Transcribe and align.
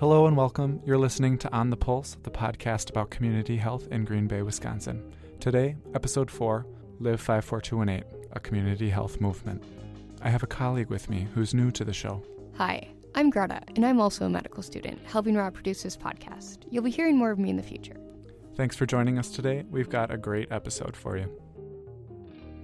Hello 0.00 0.28
and 0.28 0.36
welcome. 0.36 0.80
You're 0.86 0.96
listening 0.96 1.38
to 1.38 1.52
On 1.52 1.70
the 1.70 1.76
Pulse, 1.76 2.16
the 2.22 2.30
podcast 2.30 2.88
about 2.88 3.10
community 3.10 3.56
health 3.56 3.88
in 3.90 4.04
Green 4.04 4.28
Bay, 4.28 4.42
Wisconsin. 4.42 5.02
Today, 5.40 5.74
episode 5.92 6.30
4 6.30 6.64
Live 7.00 7.20
54218, 7.20 8.28
a 8.30 8.38
community 8.38 8.90
health 8.90 9.20
movement. 9.20 9.60
I 10.22 10.28
have 10.30 10.44
a 10.44 10.46
colleague 10.46 10.88
with 10.88 11.10
me 11.10 11.26
who's 11.34 11.52
new 11.52 11.72
to 11.72 11.84
the 11.84 11.92
show. 11.92 12.22
Hi, 12.58 12.86
I'm 13.16 13.28
Greta, 13.28 13.60
and 13.74 13.84
I'm 13.84 14.00
also 14.00 14.24
a 14.24 14.30
medical 14.30 14.62
student, 14.62 15.04
helping 15.04 15.34
Rob 15.34 15.54
produce 15.54 15.82
this 15.82 15.96
podcast. 15.96 16.58
You'll 16.70 16.84
be 16.84 16.92
hearing 16.92 17.16
more 17.16 17.32
of 17.32 17.40
me 17.40 17.50
in 17.50 17.56
the 17.56 17.62
future. 17.64 17.96
Thanks 18.54 18.76
for 18.76 18.86
joining 18.86 19.18
us 19.18 19.30
today. 19.30 19.64
We've 19.68 19.90
got 19.90 20.12
a 20.12 20.16
great 20.16 20.52
episode 20.52 20.96
for 20.96 21.16
you. 21.16 21.28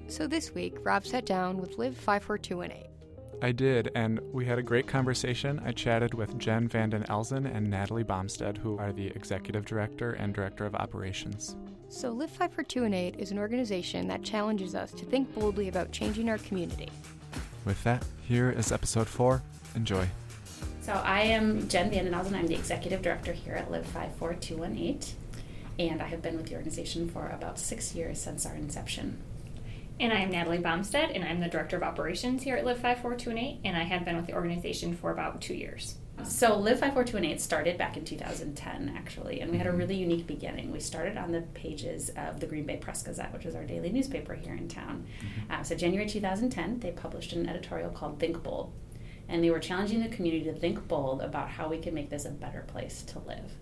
So 0.06 0.28
this 0.28 0.54
week, 0.54 0.76
Rob 0.84 1.04
sat 1.04 1.26
down 1.26 1.58
with 1.58 1.78
Live 1.78 1.96
54218. 1.96 2.93
I 3.42 3.52
did, 3.52 3.90
and 3.94 4.20
we 4.32 4.44
had 4.44 4.58
a 4.58 4.62
great 4.62 4.86
conversation. 4.86 5.60
I 5.64 5.72
chatted 5.72 6.14
with 6.14 6.38
Jen 6.38 6.68
Vanden 6.68 7.04
Elzen 7.04 7.46
and 7.52 7.68
Natalie 7.68 8.02
Bomstead, 8.02 8.58
who 8.58 8.78
are 8.78 8.92
the 8.92 9.08
executive 9.08 9.64
director 9.64 10.12
and 10.12 10.34
director 10.34 10.66
of 10.66 10.74
operations. 10.74 11.56
So, 11.88 12.10
Live 12.10 12.30
54218 12.30 13.20
is 13.20 13.30
an 13.30 13.38
organization 13.38 14.08
that 14.08 14.22
challenges 14.22 14.74
us 14.74 14.92
to 14.92 15.04
think 15.04 15.34
boldly 15.34 15.68
about 15.68 15.92
changing 15.92 16.28
our 16.28 16.38
community. 16.38 16.88
With 17.64 17.82
that, 17.84 18.04
here 18.26 18.50
is 18.50 18.72
episode 18.72 19.08
four. 19.08 19.42
Enjoy. 19.74 20.08
So 20.84 20.92
I 20.92 21.22
am 21.22 21.66
Jen 21.68 21.90
Vanden 21.90 22.12
Elzen. 22.12 22.34
I'm 22.34 22.46
the 22.46 22.54
executive 22.54 23.00
director 23.00 23.32
here 23.32 23.54
at 23.54 23.70
Live 23.70 23.86
54218, 23.86 25.16
and 25.78 26.02
I 26.02 26.06
have 26.06 26.20
been 26.20 26.36
with 26.36 26.46
the 26.46 26.56
organization 26.56 27.08
for 27.08 27.28
about 27.28 27.58
six 27.58 27.94
years 27.94 28.20
since 28.20 28.44
our 28.44 28.54
inception. 28.54 29.16
And 30.00 30.12
I 30.12 30.18
am 30.18 30.30
Natalie 30.30 30.58
Bomstead, 30.58 31.12
and 31.12 31.22
I'm 31.22 31.38
the 31.38 31.48
Director 31.48 31.76
of 31.76 31.84
Operations 31.84 32.42
here 32.42 32.56
at 32.56 32.64
Live 32.64 32.78
54218, 32.78 33.60
and 33.64 33.76
I 33.76 33.84
have 33.84 34.04
been 34.04 34.16
with 34.16 34.26
the 34.26 34.34
organization 34.34 34.96
for 34.96 35.12
about 35.12 35.40
two 35.40 35.54
years. 35.54 35.94
So 36.24 36.58
Live 36.58 36.80
54218 36.80 37.38
started 37.38 37.78
back 37.78 37.96
in 37.96 38.04
2010, 38.04 38.92
actually, 38.96 39.40
and 39.40 39.52
we 39.52 39.58
had 39.58 39.68
a 39.68 39.72
really 39.72 39.94
unique 39.94 40.26
beginning. 40.26 40.72
We 40.72 40.80
started 40.80 41.16
on 41.16 41.30
the 41.30 41.42
pages 41.54 42.10
of 42.16 42.40
the 42.40 42.46
Green 42.46 42.66
Bay 42.66 42.76
Press 42.76 43.04
Gazette, 43.04 43.32
which 43.32 43.46
is 43.46 43.54
our 43.54 43.62
daily 43.62 43.90
newspaper 43.90 44.34
here 44.34 44.54
in 44.54 44.66
town. 44.66 45.06
Uh, 45.48 45.62
so 45.62 45.76
January 45.76 46.08
2010, 46.08 46.80
they 46.80 46.90
published 46.90 47.32
an 47.32 47.48
editorial 47.48 47.90
called 47.90 48.18
Think 48.18 48.42
Bold, 48.42 48.72
and 49.28 49.44
they 49.44 49.50
were 49.50 49.60
challenging 49.60 50.02
the 50.02 50.08
community 50.08 50.44
to 50.44 50.54
think 50.54 50.88
bold 50.88 51.22
about 51.22 51.50
how 51.50 51.68
we 51.68 51.78
could 51.78 51.94
make 51.94 52.10
this 52.10 52.24
a 52.24 52.30
better 52.30 52.64
place 52.66 53.02
to 53.02 53.20
live. 53.20 53.52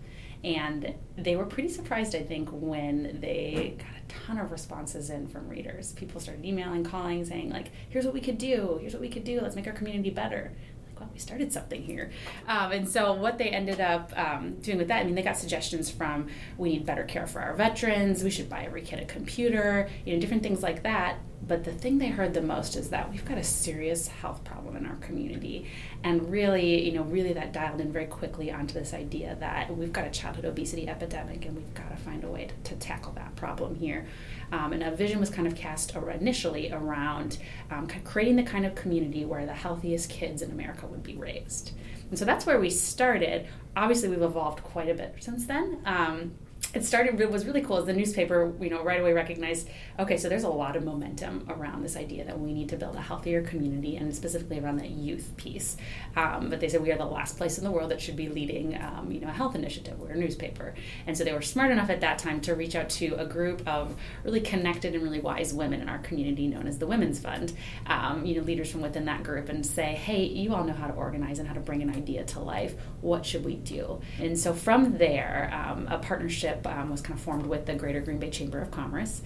And 0.43 0.93
they 1.17 1.35
were 1.35 1.45
pretty 1.45 1.69
surprised, 1.69 2.15
I 2.15 2.21
think, 2.21 2.49
when 2.51 3.19
they 3.21 3.77
got 3.77 3.87
a 3.87 4.25
ton 4.25 4.37
of 4.37 4.51
responses 4.51 5.09
in 5.09 5.27
from 5.27 5.47
readers. 5.47 5.93
People 5.93 6.19
started 6.19 6.43
emailing, 6.43 6.83
calling, 6.83 7.23
saying, 7.23 7.49
like, 7.49 7.71
here's 7.89 8.03
what 8.03 8.13
we 8.13 8.19
could 8.19 8.37
do, 8.37 8.77
here's 8.81 8.93
what 8.93 9.01
we 9.01 9.09
could 9.09 9.23
do, 9.23 9.39
let's 9.39 9.55
make 9.55 9.67
our 9.67 9.73
community 9.73 10.09
better. 10.09 10.51
Like, 10.85 10.99
well, 10.99 11.09
we 11.13 11.19
started 11.19 11.53
something 11.53 11.81
here. 11.81 12.11
Um, 12.47 12.73
and 12.73 12.89
so, 12.89 13.13
what 13.13 13.37
they 13.37 13.49
ended 13.49 13.79
up 13.79 14.11
um, 14.17 14.55
doing 14.55 14.77
with 14.77 14.89
that, 14.89 14.99
I 14.99 15.03
mean, 15.05 15.15
they 15.15 15.21
got 15.21 15.37
suggestions 15.37 15.89
from 15.89 16.27
we 16.57 16.73
need 16.73 16.85
better 16.85 17.03
care 17.05 17.25
for 17.25 17.39
our 17.39 17.53
veterans, 17.53 18.21
we 18.21 18.29
should 18.29 18.49
buy 18.49 18.65
every 18.65 18.81
kid 18.81 18.99
a 18.99 19.05
computer, 19.05 19.89
you 20.05 20.13
know, 20.13 20.19
different 20.19 20.43
things 20.43 20.61
like 20.61 20.83
that 20.83 21.19
but 21.47 21.63
the 21.63 21.71
thing 21.71 21.97
they 21.97 22.07
heard 22.07 22.33
the 22.33 22.41
most 22.41 22.75
is 22.75 22.89
that 22.89 23.11
we've 23.11 23.25
got 23.25 23.37
a 23.37 23.43
serious 23.43 24.07
health 24.07 24.43
problem 24.43 24.75
in 24.75 24.85
our 24.85 24.95
community. 24.95 25.67
And 26.03 26.31
really 26.31 26.83
you 26.85 26.93
know 26.93 27.03
really 27.03 27.33
that 27.33 27.53
dialed 27.53 27.81
in 27.81 27.91
very 27.91 28.05
quickly 28.05 28.51
onto 28.51 28.73
this 28.73 28.93
idea 28.93 29.35
that 29.39 29.75
we've 29.75 29.93
got 29.93 30.05
a 30.05 30.09
childhood 30.09 30.45
obesity 30.45 30.87
epidemic 30.87 31.45
and 31.45 31.55
we've 31.55 31.73
got 31.73 31.89
to 31.89 31.97
find 31.97 32.23
a 32.23 32.27
way 32.27 32.47
to, 32.47 32.71
to 32.71 32.75
tackle 32.79 33.13
that 33.13 33.35
problem 33.35 33.75
here. 33.75 34.05
Um, 34.51 34.73
and 34.73 34.83
a 34.83 34.91
vision 34.91 35.19
was 35.19 35.29
kind 35.29 35.47
of 35.47 35.55
cast 35.55 35.95
initially 35.95 36.71
around 36.71 37.37
um, 37.71 37.87
creating 38.03 38.35
the 38.35 38.43
kind 38.43 38.65
of 38.65 38.75
community 38.75 39.25
where 39.25 39.45
the 39.45 39.53
healthiest 39.53 40.09
kids 40.09 40.41
in 40.41 40.51
america 40.51 40.85
would 40.87 41.03
be 41.03 41.15
raised. 41.15 41.71
And 42.09 42.19
so 42.19 42.25
that's 42.25 42.45
where 42.45 42.59
we 42.59 42.69
started. 42.69 43.47
Obviously 43.75 44.09
we've 44.09 44.21
evolved 44.21 44.63
quite 44.63 44.89
a 44.89 44.93
bit 44.93 45.15
since 45.19 45.45
then. 45.45 45.79
Um, 45.85 46.33
it 46.73 46.83
started 46.83 47.19
it 47.19 47.31
was 47.31 47.45
really 47.45 47.61
cool 47.61 47.81
the 47.83 47.93
newspaper 47.93 48.53
you 48.59 48.69
know 48.69 48.83
right 48.83 48.99
away 48.99 49.13
recognized 49.13 49.69
okay 49.99 50.17
so 50.17 50.29
there's 50.29 50.43
a 50.43 50.49
lot 50.49 50.75
of 50.75 50.83
momentum 50.83 51.45
around 51.49 51.83
this 51.83 51.95
idea 51.95 52.23
that 52.25 52.39
we 52.39 52.53
need 52.53 52.69
to 52.69 52.75
build 52.75 52.95
a 52.95 53.01
healthier 53.01 53.41
community 53.41 53.95
and 53.97 54.13
specifically 54.15 54.59
around 54.59 54.77
that 54.77 54.89
youth 54.89 55.35
piece. 55.37 55.77
Um, 56.15 56.49
but 56.49 56.59
they 56.59 56.69
said 56.69 56.81
we 56.81 56.91
are 56.91 56.97
the 56.97 57.05
last 57.05 57.37
place 57.37 57.57
in 57.57 57.63
the 57.63 57.71
world 57.71 57.91
that 57.91 58.01
should 58.01 58.15
be 58.15 58.29
leading 58.29 58.81
um, 58.81 59.11
you 59.11 59.19
know 59.19 59.27
a 59.27 59.31
health 59.31 59.55
initiative 59.55 59.99
we're 59.99 60.11
a 60.11 60.17
newspaper. 60.17 60.73
And 61.07 61.17
so 61.17 61.23
they 61.23 61.33
were 61.33 61.41
smart 61.41 61.71
enough 61.71 61.89
at 61.89 62.01
that 62.01 62.19
time 62.19 62.41
to 62.41 62.55
reach 62.55 62.75
out 62.75 62.89
to 62.91 63.15
a 63.15 63.25
group 63.25 63.67
of 63.67 63.95
really 64.23 64.41
connected 64.41 64.93
and 64.93 65.03
really 65.03 65.19
wise 65.19 65.53
women 65.53 65.81
in 65.81 65.89
our 65.89 65.99
community 65.99 66.47
known 66.47 66.67
as 66.67 66.77
the 66.77 66.87
women's 66.87 67.19
fund 67.19 67.53
um, 67.87 68.25
you 68.25 68.35
know 68.35 68.43
leaders 68.43 68.71
from 68.71 68.81
within 68.81 69.05
that 69.05 69.23
group 69.23 69.49
and 69.49 69.65
say 69.65 69.93
hey 69.93 70.23
you 70.23 70.53
all 70.53 70.63
know 70.63 70.73
how 70.73 70.87
to 70.87 70.93
organize 70.93 71.39
and 71.39 71.47
how 71.47 71.53
to 71.53 71.59
bring 71.59 71.81
an 71.81 71.89
idea 71.89 72.23
to 72.23 72.39
life. 72.39 72.75
What 73.01 73.25
should 73.25 73.45
we 73.45 73.55
do? 73.55 74.01
And 74.19 74.39
so 74.39 74.53
from 74.53 74.97
there 74.97 75.51
um, 75.53 75.87
a 75.89 75.99
partnership 75.99 76.62
um, 76.67 76.89
was 76.89 77.01
kind 77.01 77.17
of 77.17 77.23
formed 77.23 77.45
with 77.45 77.65
the 77.65 77.75
Greater 77.75 78.01
Green 78.01 78.17
Bay 78.17 78.29
Chamber 78.29 78.59
of 78.59 78.71
Commerce 78.71 79.21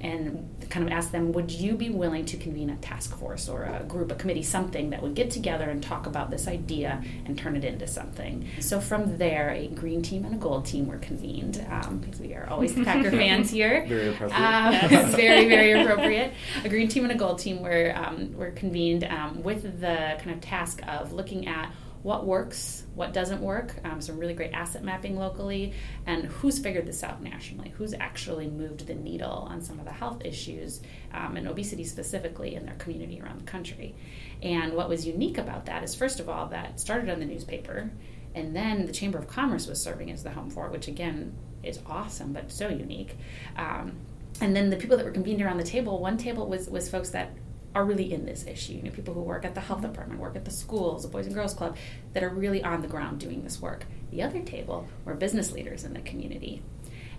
and 0.00 0.48
kind 0.68 0.86
of 0.86 0.92
asked 0.92 1.12
them, 1.12 1.32
would 1.32 1.50
you 1.50 1.74
be 1.74 1.90
willing 1.90 2.24
to 2.26 2.36
convene 2.36 2.70
a 2.70 2.76
task 2.76 3.16
force 3.16 3.48
or 3.48 3.64
a 3.64 3.84
group, 3.84 4.10
a 4.10 4.14
committee, 4.14 4.42
something 4.42 4.90
that 4.90 5.00
would 5.00 5.14
get 5.14 5.30
together 5.30 5.70
and 5.70 5.82
talk 5.82 6.06
about 6.06 6.30
this 6.30 6.48
idea 6.48 7.02
and 7.24 7.38
turn 7.38 7.54
it 7.54 7.64
into 7.64 7.86
something? 7.86 8.48
So 8.60 8.80
from 8.80 9.16
there, 9.18 9.50
a 9.50 9.68
green 9.68 10.02
team 10.02 10.24
and 10.24 10.34
a 10.34 10.38
gold 10.38 10.66
team 10.66 10.88
were 10.88 10.98
convened 10.98 11.64
um, 11.70 11.98
because 11.98 12.20
we 12.20 12.34
are 12.34 12.48
always 12.50 12.74
the 12.74 12.84
Packer 12.84 13.10
fans 13.12 13.50
here. 13.50 13.86
Very 13.86 14.08
appropriate. 14.08 14.40
Um, 14.40 14.72
very, 15.12 15.48
very 15.48 15.80
appropriate. 15.80 16.32
A 16.64 16.68
green 16.68 16.88
team 16.88 17.04
and 17.04 17.12
a 17.12 17.16
gold 17.16 17.38
team 17.38 17.62
were, 17.62 17.92
um, 17.94 18.36
were 18.36 18.50
convened 18.50 19.04
um, 19.04 19.42
with 19.42 19.80
the 19.80 20.18
kind 20.18 20.30
of 20.30 20.40
task 20.40 20.80
of 20.88 21.12
looking 21.12 21.46
at 21.46 21.70
what 22.02 22.26
works, 22.26 22.84
what 22.94 23.12
doesn't 23.12 23.40
work, 23.40 23.76
um, 23.84 24.00
some 24.00 24.18
really 24.18 24.34
great 24.34 24.52
asset 24.52 24.82
mapping 24.82 25.16
locally, 25.16 25.72
and 26.06 26.24
who's 26.24 26.58
figured 26.58 26.86
this 26.86 27.04
out 27.04 27.22
nationally, 27.22 27.70
who's 27.76 27.94
actually 27.94 28.48
moved 28.48 28.86
the 28.86 28.94
needle 28.94 29.46
on 29.48 29.60
some 29.60 29.78
of 29.78 29.84
the 29.84 29.92
health 29.92 30.20
issues 30.24 30.80
um, 31.14 31.36
and 31.36 31.46
obesity 31.46 31.84
specifically 31.84 32.54
in 32.54 32.66
their 32.66 32.74
community 32.74 33.20
around 33.20 33.40
the 33.40 33.50
country. 33.50 33.94
And 34.42 34.74
what 34.74 34.88
was 34.88 35.06
unique 35.06 35.38
about 35.38 35.66
that 35.66 35.84
is, 35.84 35.94
first 35.94 36.18
of 36.18 36.28
all, 36.28 36.46
that 36.48 36.80
started 36.80 37.08
on 37.08 37.20
the 37.20 37.26
newspaper, 37.26 37.90
and 38.34 38.56
then 38.56 38.86
the 38.86 38.92
Chamber 38.92 39.18
of 39.18 39.28
Commerce 39.28 39.68
was 39.68 39.80
serving 39.80 40.10
as 40.10 40.24
the 40.24 40.30
home 40.30 40.50
for 40.50 40.66
it, 40.66 40.72
which 40.72 40.88
again 40.88 41.34
is 41.62 41.78
awesome 41.86 42.32
but 42.32 42.50
so 42.50 42.68
unique. 42.68 43.16
Um, 43.56 43.92
and 44.40 44.56
then 44.56 44.70
the 44.70 44.76
people 44.76 44.96
that 44.96 45.06
were 45.06 45.12
convened 45.12 45.42
around 45.42 45.58
the 45.58 45.64
table, 45.64 46.00
one 46.00 46.16
table 46.16 46.48
was 46.48 46.68
was 46.68 46.88
folks 46.90 47.10
that 47.10 47.30
are 47.74 47.84
really 47.84 48.12
in 48.12 48.26
this 48.26 48.46
issue. 48.46 48.74
You 48.74 48.82
know, 48.82 48.90
people 48.90 49.14
who 49.14 49.22
work 49.22 49.44
at 49.44 49.54
the 49.54 49.60
health 49.60 49.82
department, 49.82 50.20
work 50.20 50.36
at 50.36 50.44
the 50.44 50.50
schools, 50.50 51.02
the 51.02 51.08
Boys 51.08 51.26
and 51.26 51.34
Girls 51.34 51.54
Club, 51.54 51.76
that 52.12 52.22
are 52.22 52.28
really 52.28 52.62
on 52.62 52.82
the 52.82 52.88
ground 52.88 53.20
doing 53.20 53.42
this 53.42 53.60
work. 53.60 53.86
The 54.10 54.22
other 54.22 54.40
table 54.40 54.88
were 55.04 55.14
business 55.14 55.52
leaders 55.52 55.84
in 55.84 55.94
the 55.94 56.00
community. 56.00 56.62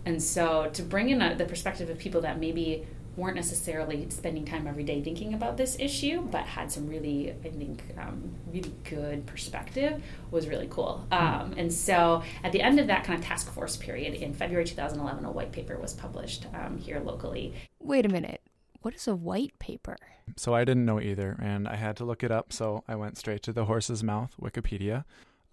And 0.06 0.22
so 0.22 0.70
to 0.74 0.84
bring 0.84 1.10
in 1.10 1.22
a, 1.22 1.36
the 1.36 1.46
perspective 1.46 1.90
of 1.90 1.98
people 1.98 2.22
that 2.22 2.40
maybe 2.40 2.86
weren't 3.16 3.36
necessarily 3.36 4.08
spending 4.10 4.44
time 4.44 4.66
every 4.66 4.84
day 4.84 5.02
thinking 5.02 5.34
about 5.34 5.56
this 5.56 5.78
issue, 5.80 6.22
but 6.22 6.42
had 6.46 6.72
some 6.72 6.88
really, 6.88 7.32
I 7.46 7.50
think, 7.50 7.84
um, 7.98 8.34
really 8.52 8.74
good 8.90 9.26
perspective 9.26 10.02
was 10.32 10.48
really 10.48 10.68
cool. 10.70 11.06
Um, 11.12 11.54
and 11.58 11.72
so 11.72 12.24
at 12.44 12.52
the 12.52 12.62
end 12.62 12.80
of 12.80 12.88
that 12.88 13.04
kind 13.04 13.20
of 13.20 13.26
task 13.26 13.52
force 13.52 13.78
period 13.78 14.16
in 14.16 14.34
February 14.34 14.66
2011, 14.66 15.26
a 15.26 15.32
white 15.32 15.52
paper 15.52 15.78
was 15.78 15.94
published 15.94 16.48
um, 16.54 16.80
here 16.80 17.00
locally. 17.00 17.54
Wait 17.80 18.06
a 18.06 18.10
minute. 18.10 18.42
What 18.84 18.96
is 18.96 19.08
a 19.08 19.16
white 19.16 19.58
paper? 19.60 19.96
So 20.36 20.54
I 20.54 20.66
didn't 20.66 20.84
know 20.84 21.00
either, 21.00 21.40
and 21.42 21.70
I 21.70 21.78
had 21.78 21.96
to 21.98 22.06
look 22.06 22.22
it 22.22 22.32
up, 22.32 22.52
so 22.52 22.84
I 22.86 22.98
went 22.98 23.18
straight 23.18 23.42
to 23.44 23.54
the 23.54 23.64
horse's 23.64 24.04
mouth, 24.04 24.36
Wikipedia. 24.42 25.06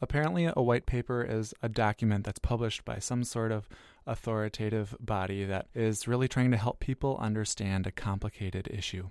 Apparently, 0.03 0.51
a 0.53 0.61
white 0.61 0.85
paper 0.85 1.23
is 1.23 1.55
a 1.63 1.69
document 1.69 2.25
that's 2.25 2.41
published 2.41 2.85
by 2.85 2.99
some 2.99 3.23
sort 3.23 3.53
of 3.53 3.69
authoritative 4.05 4.97
body 4.99 5.45
that 5.45 5.69
is 5.77 6.09
really 6.09 6.27
trying 6.27 6.51
to 6.51 6.57
help 6.57 6.81
people 6.81 7.19
understand 7.21 7.87
a 7.87 7.93
complicated 7.93 8.67
issue. 8.69 9.11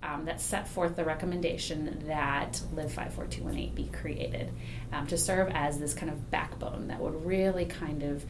Um, 0.00 0.26
that 0.26 0.40
set 0.40 0.68
forth 0.68 0.94
the 0.94 1.04
recommendation 1.04 2.04
that 2.06 2.62
Live 2.72 2.92
54218 2.92 3.74
be 3.74 3.90
created 3.90 4.52
um, 4.92 5.08
to 5.08 5.18
serve 5.18 5.50
as 5.52 5.76
this 5.80 5.92
kind 5.92 6.12
of 6.12 6.30
backbone 6.30 6.86
that 6.86 7.00
would 7.00 7.26
really 7.26 7.64
kind 7.64 8.04
of 8.04 8.24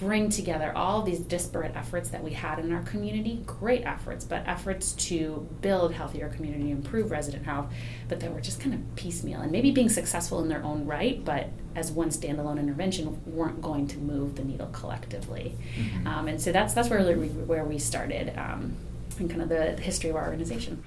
bring 0.00 0.30
together 0.30 0.72
all 0.74 1.02
these 1.02 1.20
disparate 1.20 1.76
efforts 1.76 2.08
that 2.08 2.24
we 2.24 2.32
had 2.32 2.58
in 2.58 2.72
our 2.72 2.82
community 2.84 3.42
great 3.44 3.84
efforts 3.84 4.24
but 4.24 4.42
efforts 4.48 4.92
to 4.92 5.46
build 5.60 5.92
healthier 5.92 6.30
community 6.30 6.70
improve 6.70 7.10
resident 7.10 7.44
health 7.44 7.70
but 8.08 8.18
that 8.18 8.32
were 8.32 8.40
just 8.40 8.60
kind 8.60 8.74
of 8.74 8.80
piecemeal 8.96 9.42
and 9.42 9.52
maybe 9.52 9.70
being 9.70 9.90
successful 9.90 10.42
in 10.42 10.48
their 10.48 10.62
own 10.64 10.86
right 10.86 11.22
but 11.22 11.50
as 11.76 11.92
one 11.92 12.08
standalone 12.08 12.58
intervention 12.58 13.20
weren't 13.26 13.60
going 13.60 13.86
to 13.86 13.98
move 13.98 14.36
the 14.36 14.42
needle 14.42 14.68
collectively 14.68 15.54
mm-hmm. 15.76 16.06
um, 16.06 16.28
and 16.28 16.40
so 16.40 16.50
that's 16.50 16.72
that's 16.72 16.88
where 16.88 17.16
we, 17.16 17.28
where 17.28 17.64
we 17.64 17.78
started 17.78 18.36
um, 18.38 18.74
in 19.18 19.28
kind 19.28 19.42
of 19.42 19.50
the, 19.50 19.74
the 19.76 19.82
history 19.82 20.08
of 20.08 20.16
our 20.16 20.24
organization 20.24 20.82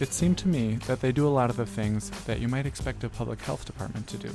It 0.00 0.12
seemed 0.12 0.38
to 0.38 0.48
me 0.48 0.74
that 0.86 1.00
they 1.00 1.10
do 1.10 1.26
a 1.26 1.28
lot 1.28 1.50
of 1.50 1.56
the 1.56 1.66
things 1.66 2.10
that 2.26 2.38
you 2.38 2.46
might 2.46 2.66
expect 2.66 3.02
a 3.02 3.08
public 3.08 3.42
health 3.42 3.64
department 3.64 4.06
to 4.06 4.16
do. 4.16 4.30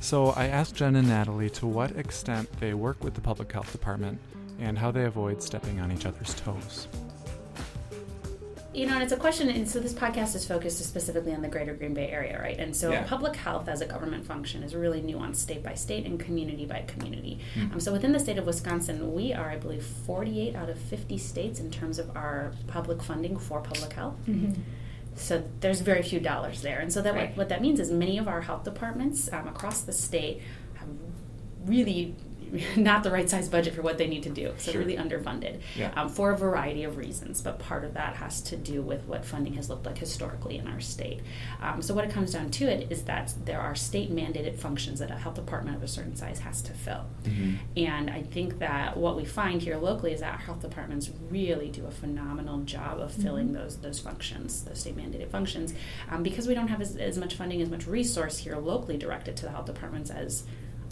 So 0.00 0.28
I 0.30 0.46
asked 0.46 0.74
Jen 0.76 0.96
and 0.96 1.08
Natalie 1.08 1.50
to 1.50 1.66
what 1.66 1.92
extent 1.96 2.48
they 2.60 2.74
work 2.74 3.02
with 3.02 3.14
the 3.14 3.20
public 3.20 3.50
health 3.52 3.72
department 3.72 4.18
and 4.60 4.78
how 4.78 4.90
they 4.90 5.04
avoid 5.04 5.42
stepping 5.42 5.80
on 5.80 5.92
each 5.92 6.06
other's 6.06 6.34
toes. 6.34 6.88
you 8.74 8.86
know, 8.86 8.94
and 8.94 9.02
it's 9.02 9.12
a 9.12 9.16
question. 9.16 9.48
And 9.48 9.68
so 9.68 9.80
this 9.80 9.92
podcast 9.92 10.36
is 10.36 10.46
focused 10.46 10.78
specifically 10.84 11.34
on 11.34 11.42
the 11.42 11.48
Greater 11.48 11.74
Green 11.74 11.94
Bay 11.94 12.10
area, 12.10 12.38
right? 12.40 12.56
And 12.60 12.76
so 12.76 12.92
Yeah. 12.92 13.02
public 13.08 13.34
health 13.34 13.66
as 13.68 13.80
a 13.80 13.86
government 13.86 14.24
function 14.24 14.62
is 14.62 14.72
really 14.72 15.00
nuanced 15.00 15.36
state 15.36 15.64
by 15.64 15.74
state 15.74 16.06
and 16.06 16.20
community 16.20 16.64
by 16.64 16.82
community. 16.86 17.40
Hmm. 17.54 17.72
Um, 17.72 17.80
so 17.80 17.90
within 17.92 18.12
the 18.12 18.20
state 18.20 18.38
of 18.38 18.46
Wisconsin, 18.46 19.14
we 19.14 19.32
are, 19.32 19.50
I 19.50 19.56
believe, 19.56 19.82
48 19.82 20.54
out 20.54 20.68
of 20.68 20.78
50 20.78 21.18
states 21.18 21.58
in 21.58 21.72
terms 21.72 21.98
of 21.98 22.16
our 22.16 22.52
public 22.68 23.02
funding 23.02 23.36
for 23.36 23.60
public 23.60 23.94
health. 23.94 24.14
So 25.20 25.42
there's 25.60 25.80
very 25.80 26.02
few 26.02 26.20
dollars 26.20 26.62
there, 26.62 26.78
and 26.78 26.92
so 26.92 27.02
that 27.02 27.14
Right. 27.14 27.28
what, 27.30 27.36
what 27.36 27.48
that 27.50 27.60
means 27.62 27.80
is 27.80 27.90
many 27.90 28.18
of 28.18 28.28
our 28.28 28.40
health 28.42 28.64
departments 28.64 29.28
um, 29.32 29.48
across 29.48 29.80
the 29.82 29.92
state 29.92 30.40
have 30.74 30.88
really 31.64 32.14
not 32.76 33.02
the 33.02 33.10
right 33.10 33.28
size 33.28 33.48
budget 33.48 33.74
for 33.74 33.82
what 33.82 33.98
they 33.98 34.06
need 34.06 34.22
to 34.24 34.30
do. 34.30 34.52
So 34.58 34.72
Sure. 34.72 34.80
really 34.82 34.96
underfunded 34.96 35.60
Yeah. 35.76 35.92
um, 35.96 36.08
for 36.08 36.30
a 36.32 36.36
variety 36.36 36.84
of 36.84 36.96
reasons. 36.96 37.40
But 37.42 37.58
part 37.58 37.84
of 37.84 37.94
that 37.94 38.16
has 38.16 38.40
to 38.42 38.56
do 38.56 38.82
with 38.82 39.04
what 39.06 39.24
funding 39.24 39.54
has 39.54 39.68
looked 39.68 39.86
like 39.86 39.98
historically 39.98 40.58
in 40.58 40.66
our 40.66 40.80
state. 40.80 41.20
Um, 41.60 41.82
so 41.82 41.94
what 41.94 42.04
it 42.04 42.10
comes 42.10 42.32
down 42.32 42.50
to 42.50 42.64
it 42.66 42.90
is 42.90 43.02
that 43.04 43.34
there 43.44 43.60
are 43.60 43.74
state 43.74 44.10
mandated 44.14 44.56
functions 44.58 44.98
that 45.00 45.10
a 45.10 45.16
health 45.16 45.34
department 45.36 45.76
of 45.76 45.82
a 45.82 45.88
certain 45.88 46.16
size 46.16 46.38
has 46.40 46.62
to 46.62 46.72
fill. 46.72 47.04
Mm-hmm. 47.24 47.54
And 47.76 48.10
I 48.10 48.22
think 48.22 48.58
that 48.58 48.96
what 48.96 49.16
we 49.16 49.24
find 49.24 49.62
here 49.62 49.76
locally 49.76 50.12
is 50.12 50.20
that 50.20 50.32
our 50.32 50.38
health 50.38 50.60
departments 50.60 51.10
really 51.30 51.68
do 51.68 51.86
a 51.86 51.90
phenomenal 51.90 52.60
job 52.60 53.00
of 53.00 53.12
filling 53.12 53.52
those 53.52 53.76
those 53.78 53.98
functions, 54.00 54.62
those 54.64 54.80
state 54.80 54.96
mandated 54.96 55.30
functions, 55.30 55.74
um, 56.10 56.22
because 56.22 56.46
we 56.48 56.54
don't 56.54 56.68
have 56.68 56.80
as, 56.80 56.96
as 56.96 57.18
much 57.18 57.34
funding, 57.34 57.60
as 57.62 57.70
much 57.70 57.86
resource 57.86 58.38
here 58.38 58.56
locally 58.56 58.96
directed 58.96 59.36
to 59.36 59.44
the 59.44 59.50
health 59.50 59.66
departments 59.66 60.10
as 60.10 60.44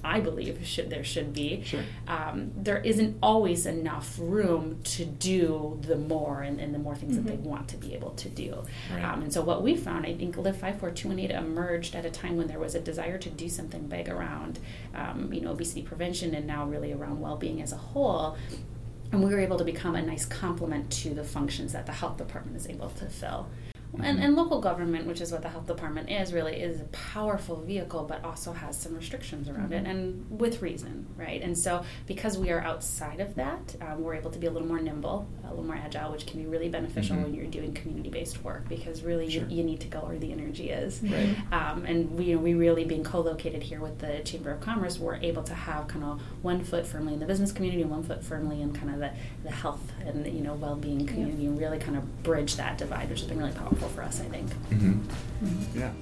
I 0.04 0.20
believe 0.20 0.64
should 0.66 0.90
there 0.90 1.04
should 1.04 1.32
be. 1.32 1.62
Sure. 1.64 1.82
Um, 2.06 2.52
there 2.56 2.78
isn't 2.78 3.19
always 3.22 3.66
enough 3.66 4.16
room 4.20 4.81
to 4.84 5.04
do 5.04 5.78
the 5.82 5.96
more 5.96 6.43
and, 6.43 6.60
and 6.60 6.75
the 6.75 6.78
more 6.78 6.94
things 6.94 7.16
that 7.16 7.26
they 7.26 7.37
want 7.37 7.69
to 7.69 7.76
be 7.76 7.94
able 7.94 8.10
to 8.10 8.28
do. 8.28 8.62
Right. 8.93 9.04
Um, 9.04 9.22
and 9.22 9.32
so 9.32 9.43
what 9.43 9.62
we 9.62 9.76
found, 9.76 10.06
I 10.06 10.14
think 10.14 10.37
Live 10.37 10.56
54218 10.56 11.31
emerged 11.37 11.94
at 11.94 12.04
a 12.04 12.10
time 12.10 12.37
when 12.37 12.46
there 12.46 12.58
was 12.58 12.75
a 12.75 12.81
desire 12.81 13.19
to 13.19 13.31
do 13.31 13.48
something 13.48 13.87
big 13.87 14.08
around, 14.08 14.58
um, 14.94 15.32
you 15.32 15.40
know, 15.40 15.52
obesity 15.52 15.82
prevention 15.82 16.34
and 16.34 16.46
now 16.46 16.64
really 16.66 16.92
around 16.92 17.20
well-being 17.20 17.62
as 17.62 17.72
a 17.72 17.76
whole. 17.76 18.37
And 19.12 19.22
we 19.22 19.31
were 19.31 19.40
able 19.40 19.58
to 19.58 19.64
become 19.64 19.94
a 19.94 20.02
nice 20.02 20.25
complement 20.25 20.90
to 20.92 21.14
the 21.14 21.25
functions 21.25 21.72
that 21.72 21.87
the 21.87 21.92
health 21.92 22.16
department 22.16 22.56
is 22.56 22.69
able 22.69 22.90
to 22.90 23.06
fill. 23.06 23.49
And, 24.03 24.19
and 24.19 24.37
local 24.37 24.61
government, 24.61 25.06
which 25.06 25.21
is 25.23 25.33
what 25.33 25.41
the 25.43 25.49
health 25.49 25.67
department 25.67 26.11
is, 26.11 26.33
really 26.33 26.56
is 26.56 26.81
a 26.81 26.85
powerful 26.85 27.56
vehicle, 27.62 28.05
but 28.05 28.23
also 28.25 28.53
has 28.53 28.77
some 28.77 28.94
restrictions 28.94 29.49
around 29.49 29.73
it, 29.73 29.87
and 29.87 30.27
with 30.31 30.61
reason, 30.61 31.06
right? 31.17 31.41
And 31.41 31.56
so, 31.56 31.83
because 32.06 32.37
we 32.37 32.50
are 32.50 32.61
outside 32.61 33.21
of 33.21 33.35
that, 33.37 33.75
um, 33.81 34.03
we're 34.03 34.15
able 34.15 34.31
to 34.33 34.38
be 34.38 34.47
a 34.49 34.50
little 34.50 34.69
more 34.69 34.81
nimble, 34.81 35.27
a 35.47 35.49
little 35.49 35.65
more 35.65 35.77
agile, 35.77 36.12
which 36.12 36.27
can 36.27 36.41
be 36.41 36.47
really 36.47 36.69
beneficial 36.69 37.17
Mhm. 37.17 37.23
when 37.23 37.35
you're 37.35 37.47
doing 37.47 37.73
community-based 37.73 38.44
work, 38.44 38.69
because 38.69 39.03
really 39.03 39.31
Sure. 39.31 39.44
you, 39.49 39.56
you 39.59 39.65
need 39.65 39.81
to 39.81 39.88
go 39.88 40.00
where 40.00 40.19
the 40.19 40.31
energy 40.31 40.69
is. 40.71 41.00
Right. 41.03 41.35
Um, 41.50 41.87
and 41.87 42.11
we, 42.19 42.25
you 42.27 42.37
know, 42.37 42.43
we 42.43 42.53
really 42.55 42.85
being 42.85 43.03
co-located 43.05 43.62
here 43.62 43.81
with 43.81 43.99
the 44.00 44.19
Chamber 44.25 44.50
of 44.50 44.61
Commerce, 44.61 44.99
we're 44.99 45.17
able 45.17 45.43
to 45.44 45.55
have 45.55 45.88
kind 45.88 46.05
of 46.05 46.21
one 46.43 46.62
foot 46.65 46.87
firmly 46.87 47.15
in 47.15 47.21
the 47.21 47.27
business 47.27 47.50
community, 47.50 47.81
and 47.81 47.91
one 47.91 48.03
foot 48.03 48.23
firmly 48.23 48.61
in 48.61 48.75
kind 48.75 48.91
of 48.93 48.99
the, 48.99 49.11
the 49.43 49.50
health 49.53 49.91
and 50.05 50.27
you 50.27 50.43
know 50.43 50.53
well-being 50.55 51.06
community, 51.06 51.47
and 51.47 51.59
really 51.59 51.79
kind 51.79 51.97
of 51.97 52.23
bridge 52.23 52.56
that 52.56 52.77
divide, 52.77 53.09
which 53.09 53.21
has 53.21 53.29
been 53.29 53.38
really 53.38 53.53
powerful 53.53 53.75
for 53.88 54.02
us, 54.02 54.20
I 54.20 54.25
think. 54.25 54.50
Mm-hmm. 54.70 55.78
Yeah. 55.78 55.93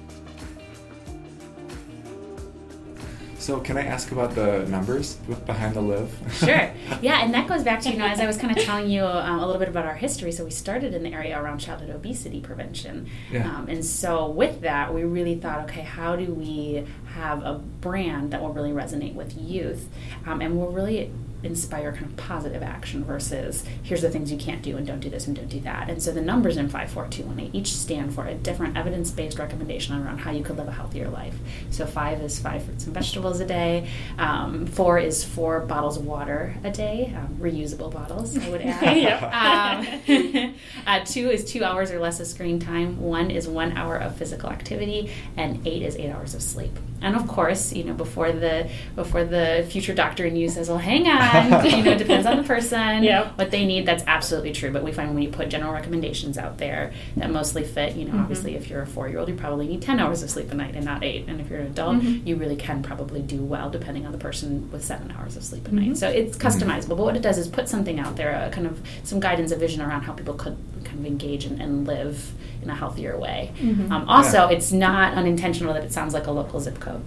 So, 3.45 3.59
can 3.59 3.77
I 3.77 3.83
ask 3.83 4.11
about 4.11 4.33
the 4.33 4.65
numbers 4.69 5.19
with 5.27 5.45
behind 5.45 5.75
the 5.75 5.81
live? 5.81 6.11
Sure. 6.31 6.71
Yeah, 7.01 7.23
and 7.23 7.31
that 7.35 7.47
goes 7.47 7.61
back 7.61 7.81
to, 7.81 7.91
you 7.91 7.97
know, 7.97 8.07
as 8.07 8.19
I 8.19 8.25
was 8.25 8.37
kind 8.37 8.57
of 8.57 8.63
telling 8.63 8.89
you 8.89 9.03
um, 9.03 9.39
a 9.39 9.45
little 9.45 9.59
bit 9.59 9.67
about 9.67 9.85
our 9.85 9.93
history. 9.93 10.31
So 10.31 10.43
we 10.43 10.49
started 10.49 10.95
in 10.95 11.03
the 11.03 11.13
area 11.13 11.39
around 11.39 11.59
childhood 11.59 11.91
obesity 11.91 12.39
prevention. 12.39 13.07
Yeah. 13.31 13.47
Um, 13.47 13.67
and 13.69 13.85
so 13.85 14.27
with 14.29 14.61
that, 14.61 14.91
we 14.91 15.03
really 15.03 15.35
thought, 15.35 15.59
okay, 15.65 15.81
how 15.81 16.15
do 16.15 16.33
we 16.33 16.85
have 17.13 17.43
a 17.43 17.59
brand 17.81 18.31
that 18.31 18.41
will 18.41 18.53
really 18.53 18.71
resonate 18.71 19.13
with 19.13 19.37
youth 19.37 19.87
um, 20.25 20.41
and 20.41 20.57
will 20.57 20.71
really 20.71 21.11
inspire 21.43 21.91
kind 21.91 22.05
of 22.05 22.17
positive 22.17 22.63
action 22.63 23.03
versus 23.03 23.63
here's 23.83 24.01
the 24.01 24.09
things 24.09 24.31
you 24.31 24.37
can't 24.37 24.61
do 24.61 24.77
and 24.77 24.87
don't 24.87 24.99
do 24.99 25.09
this 25.09 25.27
and 25.27 25.35
don't 25.35 25.49
do 25.49 25.59
that. 25.61 25.89
And 25.89 26.01
so 26.01 26.11
the 26.11 26.21
numbers 26.21 26.57
in 26.57 26.69
54218 26.69 27.55
each 27.55 27.71
stand 27.71 28.13
for 28.13 28.25
a 28.25 28.33
different 28.33 28.77
evidence 28.77 29.11
based 29.11 29.37
recommendation 29.37 29.95
around 29.95 30.19
how 30.19 30.31
you 30.31 30.43
could 30.43 30.57
live 30.57 30.67
a 30.67 30.71
healthier 30.71 31.09
life. 31.09 31.35
So 31.69 31.85
five 31.85 32.21
is 32.21 32.39
five 32.39 32.63
fruits 32.63 32.85
and 32.85 32.93
vegetables 32.93 33.39
a 33.39 33.45
day, 33.45 33.89
um, 34.17 34.65
four 34.65 34.97
is 34.97 35.23
four 35.23 35.61
bottles 35.61 35.97
of 35.97 36.05
water 36.05 36.55
a 36.63 36.71
day, 36.71 37.13
um, 37.15 37.37
reusable 37.39 37.91
bottles, 37.91 38.37
I 38.37 38.49
would 38.49 38.61
add. 38.61 39.85
um, 40.07 40.55
uh, 40.87 41.05
two 41.05 41.29
is 41.29 41.45
two 41.45 41.63
hours 41.63 41.91
or 41.91 41.99
less 41.99 42.19
of 42.19 42.27
screen 42.27 42.59
time, 42.59 42.99
one 42.99 43.31
is 43.31 43.47
one 43.47 43.73
hour 43.73 43.97
of 43.97 44.15
physical 44.15 44.49
activity, 44.49 45.11
and 45.37 45.65
eight 45.67 45.81
is 45.81 45.95
eight 45.95 46.09
hours 46.09 46.33
of 46.33 46.41
sleep. 46.41 46.77
And 47.01 47.15
of 47.15 47.27
course, 47.27 47.73
you 47.73 47.83
know, 47.83 47.93
before 47.93 48.31
the 48.31 48.69
before 48.95 49.25
the 49.25 49.65
future 49.69 49.93
doctor 49.93 50.25
in 50.25 50.35
you 50.35 50.49
says, 50.49 50.69
"Well, 50.69 50.77
hang 50.77 51.07
on," 51.07 51.65
you 51.69 51.83
know, 51.83 51.91
it 51.91 51.97
depends 51.97 52.25
on 52.25 52.37
the 52.37 52.43
person, 52.43 53.03
Yep. 53.03 53.37
what 53.37 53.51
they 53.51 53.65
need. 53.65 53.85
That's 53.85 54.03
absolutely 54.07 54.53
true. 54.53 54.71
But 54.71 54.83
we 54.83 54.91
find 54.91 55.13
when 55.13 55.21
you 55.21 55.29
put 55.29 55.49
general 55.49 55.73
recommendations 55.73 56.37
out 56.37 56.57
there 56.57 56.93
that 57.17 57.29
mostly 57.29 57.63
fit, 57.63 57.95
you 57.95 58.05
know, 58.05 58.11
mm-hmm. 58.11 58.21
obviously, 58.21 58.55
if 58.55 58.69
you're 58.69 58.81
a 58.81 58.87
four 58.87 59.07
year 59.09 59.19
old, 59.19 59.29
you 59.29 59.35
probably 59.35 59.67
need 59.67 59.81
ten 59.81 59.99
hours 59.99 60.23
of 60.23 60.29
sleep 60.29 60.51
a 60.51 60.55
night 60.55 60.75
and 60.75 60.85
not 60.85 61.03
eight. 61.03 61.27
And 61.27 61.41
if 61.41 61.49
you're 61.49 61.59
an 61.59 61.67
adult, 61.67 61.97
mm-hmm. 61.97 62.27
you 62.27 62.37
really 62.37 62.55
can 62.55 62.81
probably 62.81 63.21
do 63.21 63.43
well, 63.43 63.69
depending 63.69 64.05
on 64.05 64.11
the 64.11 64.17
person, 64.17 64.71
with 64.71 64.83
seven 64.83 65.11
hours 65.11 65.35
of 65.35 65.43
sleep 65.43 65.67
a 65.67 65.71
night. 65.71 65.85
Mm-hmm. 65.85 65.93
So 65.95 66.09
it's 66.09 66.37
customizable. 66.37 66.97
But 66.97 67.05
what 67.05 67.15
it 67.15 67.21
does 67.21 67.37
is 67.37 67.47
put 67.47 67.69
something 67.69 67.99
out 67.99 68.15
there, 68.15 68.31
a 68.31 68.49
kind 68.49 68.67
of 68.67 68.81
some 69.03 69.19
guidance, 69.19 69.51
a 69.51 69.57
vision 69.57 69.81
around 69.81 70.03
how 70.03 70.13
people 70.13 70.33
could 70.33 70.57
kind 70.85 70.99
of 70.99 71.05
engage 71.05 71.45
and, 71.45 71.61
and 71.61 71.85
live 71.85 72.31
in 72.65 72.69
a 72.71 72.75
healthier 72.75 73.17
way. 73.17 73.51
Um, 73.61 74.05
also, 74.09 74.47
it's 74.47 74.71
not 74.73 75.13
unintentional 75.13 75.73
that 75.73 75.83
it 75.83 75.93
sounds 75.93 76.13
like 76.13 76.27
a 76.27 76.31
local 76.31 76.59
zip 76.59 76.79
code. 76.79 77.01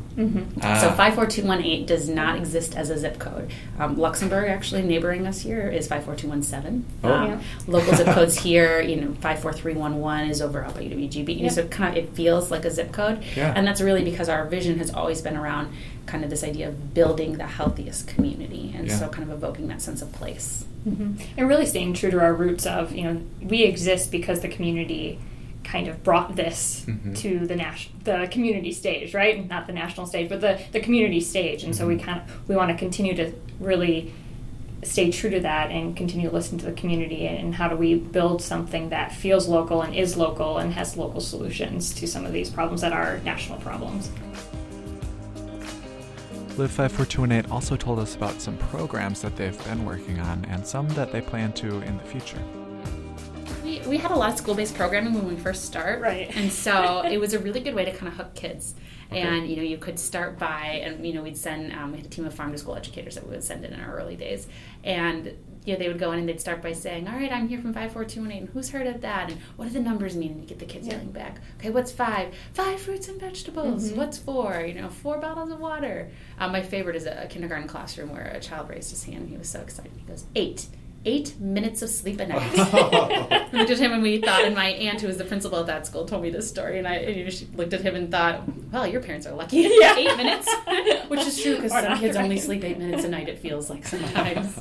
Ah. 0.62 0.78
So 0.80 0.88
54218 0.92 1.84
does 1.86 2.08
not 2.08 2.36
exist 2.36 2.76
as 2.76 2.88
a 2.90 2.96
zip 2.96 3.18
code. 3.18 3.50
Um, 3.78 3.98
Luxemburg, 3.98 4.48
actually 4.48 4.82
neighboring 4.82 5.26
us 5.26 5.40
here, 5.42 5.68
is 5.68 5.86
54217. 5.88 6.84
Oh. 7.04 7.12
Um, 7.12 7.26
Yeah. 7.28 7.40
Local 7.66 7.94
zip 7.94 8.06
codes 8.06 8.38
here, 8.42 8.80
you 8.80 8.96
know, 8.96 9.12
54311 9.20 10.30
is 10.30 10.40
over 10.40 10.64
up 10.64 10.74
by 10.74 10.82
UWGB. 10.82 11.28
You 11.34 11.36
know, 11.36 11.42
Yep. 11.44 11.52
So 11.52 11.60
it 11.62 11.70
kind 11.70 11.96
of 11.96 12.04
it 12.04 12.10
feels 12.14 12.50
like 12.50 12.64
a 12.64 12.70
zip 12.70 12.92
code, 12.92 13.22
Yeah. 13.36 13.52
and 13.56 13.66
that's 13.66 13.80
really 13.80 14.04
because 14.04 14.28
our 14.28 14.46
vision 14.46 14.78
has 14.78 14.90
always 14.94 15.20
been 15.20 15.36
around 15.36 15.72
kind 16.06 16.24
of 16.24 16.30
this 16.30 16.42
idea 16.44 16.68
of 16.68 16.94
building 16.94 17.36
the 17.36 17.46
healthiest 17.46 18.06
community, 18.06 18.72
and 18.76 18.86
Yeah. 18.88 18.96
so 18.96 19.08
kind 19.08 19.28
of 19.30 19.36
evoking 19.36 19.66
that 19.68 19.82
sense 19.82 20.00
of 20.02 20.12
place. 20.12 20.64
hmm 20.84 21.12
And 21.36 21.48
really 21.48 21.66
staying 21.66 21.94
true 21.94 22.10
to 22.10 22.20
our 22.20 22.32
roots 22.32 22.64
of, 22.66 22.94
you 22.94 23.02
know, 23.04 23.20
we 23.42 23.62
exist 23.64 24.10
because 24.12 24.40
the 24.40 24.48
community 24.48 25.18
kind 25.70 25.86
of 25.88 26.02
brought 26.02 26.34
this 26.34 26.84
Mhm. 26.86 27.16
to 27.18 27.46
the 27.46 27.54
national 27.56 27.94
the 28.04 28.28
community 28.30 28.72
stage, 28.72 29.12
right? 29.14 29.46
Not 29.48 29.66
the 29.66 29.72
national 29.74 30.06
stage, 30.06 30.28
but 30.28 30.40
the, 30.40 30.58
the 30.72 30.80
community 30.80 31.20
stage. 31.20 31.62
And 31.64 31.74
so 31.76 31.86
we 31.86 31.96
Mhm. 31.96 32.02
kind 32.02 32.20
of 32.22 32.48
we 32.48 32.56
want 32.56 32.70
to 32.70 32.76
continue 32.76 33.14
to 33.16 33.32
really 33.60 34.12
stay 34.82 35.10
true 35.10 35.28
to 35.28 35.40
that 35.40 35.70
and 35.70 35.96
continue 35.96 36.28
to 36.28 36.34
listen 36.34 36.56
to 36.56 36.64
the 36.64 36.72
community 36.72 37.26
and, 37.26 37.36
and 37.38 37.54
how 37.56 37.68
do 37.68 37.76
we 37.76 37.96
build 37.96 38.40
something 38.40 38.88
that 38.90 39.12
feels 39.12 39.48
local 39.48 39.82
and 39.82 39.92
is 39.94 40.16
local 40.16 40.58
and 40.58 40.72
has 40.72 40.96
local 40.96 41.20
solutions 41.20 41.92
to 41.92 42.06
some 42.06 42.24
of 42.24 42.32
these 42.32 42.48
problems 42.48 42.80
that 42.80 42.92
are 42.92 43.18
national 43.24 43.58
problems. 43.58 44.10
Live 46.56 46.70
54218 46.72 47.50
also 47.52 47.76
told 47.76 47.98
us 47.98 48.14
about 48.16 48.40
some 48.40 48.56
programs 48.56 49.20
that 49.22 49.36
they've 49.36 49.64
been 49.64 49.84
working 49.84 50.18
on 50.20 50.44
and 50.48 50.66
some 50.66 50.88
that 50.90 51.12
they 51.12 51.20
plan 51.20 51.52
to 51.54 51.80
in 51.82 51.96
the 51.98 52.04
future. 52.04 52.40
We, 53.82 53.88
we 53.88 53.96
had 53.98 54.10
a 54.10 54.16
lot 54.16 54.30
of 54.32 54.38
school 54.38 54.54
based 54.54 54.74
programming 54.74 55.14
when 55.14 55.26
we 55.28 55.36
first 55.36 55.64
start. 55.64 56.00
Right. 56.00 56.34
And 56.36 56.52
so 56.52 57.02
it 57.02 57.18
was 57.18 57.34
a 57.34 57.38
really 57.38 57.60
good 57.60 57.74
way 57.74 57.84
to 57.84 57.92
kind 57.92 58.08
of 58.08 58.14
hook 58.14 58.34
kids. 58.34 58.74
Okay. 59.10 59.22
And, 59.22 59.48
you 59.48 59.56
know, 59.56 59.62
you 59.62 59.78
could 59.78 59.98
start 59.98 60.38
by, 60.38 60.82
and, 60.84 61.06
you 61.06 61.14
know, 61.14 61.22
we'd 61.22 61.38
send, 61.38 61.72
um, 61.72 61.92
we 61.92 61.96
had 61.96 62.04
a 62.04 62.10
team 62.10 62.26
of 62.26 62.34
farm 62.34 62.52
to 62.52 62.58
school 62.58 62.76
educators 62.76 63.14
that 63.14 63.24
we 63.24 63.30
would 63.30 63.42
send 63.42 63.64
in 63.64 63.72
in 63.72 63.80
our 63.80 63.96
early 63.96 64.16
days. 64.16 64.46
And, 64.84 65.32
you 65.64 65.72
know, 65.72 65.78
they 65.78 65.88
would 65.88 65.98
go 65.98 66.12
in 66.12 66.18
and 66.18 66.28
they'd 66.28 66.42
start 66.42 66.60
by 66.60 66.72
saying, 66.74 67.08
all 67.08 67.14
right, 67.14 67.32
I'm 67.32 67.48
here 67.48 67.58
from 67.58 67.72
54218, 67.72 68.38
and 68.38 68.48
who's 68.50 68.68
heard 68.68 68.86
of 68.86 69.00
that? 69.00 69.30
And 69.30 69.40
what 69.56 69.64
do 69.68 69.70
the 69.72 69.80
numbers 69.80 70.14
mean? 70.14 70.32
And 70.32 70.42
you 70.42 70.46
get 70.46 70.58
the 70.58 70.66
kids 70.66 70.86
Yeah. 70.86 70.92
yelling 70.96 71.12
back, 71.12 71.40
okay, 71.58 71.70
what's 71.70 71.90
five? 71.90 72.34
Five 72.52 72.82
fruits 72.82 73.08
and 73.08 73.18
vegetables. 73.18 73.90
Mhm. 73.92 73.96
What's 73.96 74.18
four? 74.18 74.60
You 74.68 74.74
know, 74.74 74.90
four 74.90 75.16
bottles 75.16 75.52
of 75.52 75.58
water. 75.58 76.10
Um, 76.38 76.52
my 76.52 76.60
favorite 76.60 76.94
is 76.94 77.06
a, 77.06 77.22
a 77.24 77.26
kindergarten 77.28 77.66
classroom 77.66 78.12
where 78.12 78.26
a 78.26 78.40
child 78.40 78.68
raised 78.68 78.90
his 78.90 79.04
hand 79.04 79.20
and 79.20 79.28
he 79.30 79.38
was 79.38 79.48
so 79.48 79.60
excited. 79.62 79.92
He 79.96 80.02
goes, 80.02 80.26
eight. 80.34 80.66
Eight 81.08 81.40
minutes 81.40 81.80
of 81.80 81.88
sleep 81.88 82.20
a 82.20 82.26
night. 82.26 82.42
I 82.54 83.48
looked 83.52 83.70
at 83.70 83.78
him 83.78 83.92
and 83.92 84.02
we 84.02 84.20
thought, 84.20 84.44
and 84.44 84.54
my 84.54 84.66
aunt, 84.68 85.00
who 85.00 85.06
was 85.06 85.16
the 85.16 85.24
principal 85.24 85.58
at 85.60 85.66
that 85.66 85.86
school, 85.86 86.04
told 86.04 86.22
me 86.22 86.28
this 86.28 86.46
story, 86.46 86.78
and 86.78 86.86
I 86.86 86.96
and, 86.96 87.16
you 87.16 87.24
know, 87.24 87.30
she 87.30 87.46
looked 87.54 87.72
at 87.72 87.80
him 87.80 87.94
and 87.94 88.10
thought, 88.10 88.42
"Well, 88.70 88.86
your 88.86 89.00
parents 89.00 89.26
are 89.26 89.34
lucky. 89.34 89.58
Yeah. 89.80 89.96
eight 89.96 90.16
minutes," 90.18 90.46
which 91.08 91.20
is 91.20 91.40
true 91.42 91.56
because 91.56 91.72
some 91.72 91.84
not, 91.84 92.00
kids 92.00 92.14
only 92.16 92.38
sleep 92.38 92.62
eight 92.62 92.78
minutes 92.78 93.04
a 93.04 93.08
night. 93.08 93.28
It 93.30 93.38
feels 93.38 93.70
like 93.70 93.86
sometimes. 93.86 94.58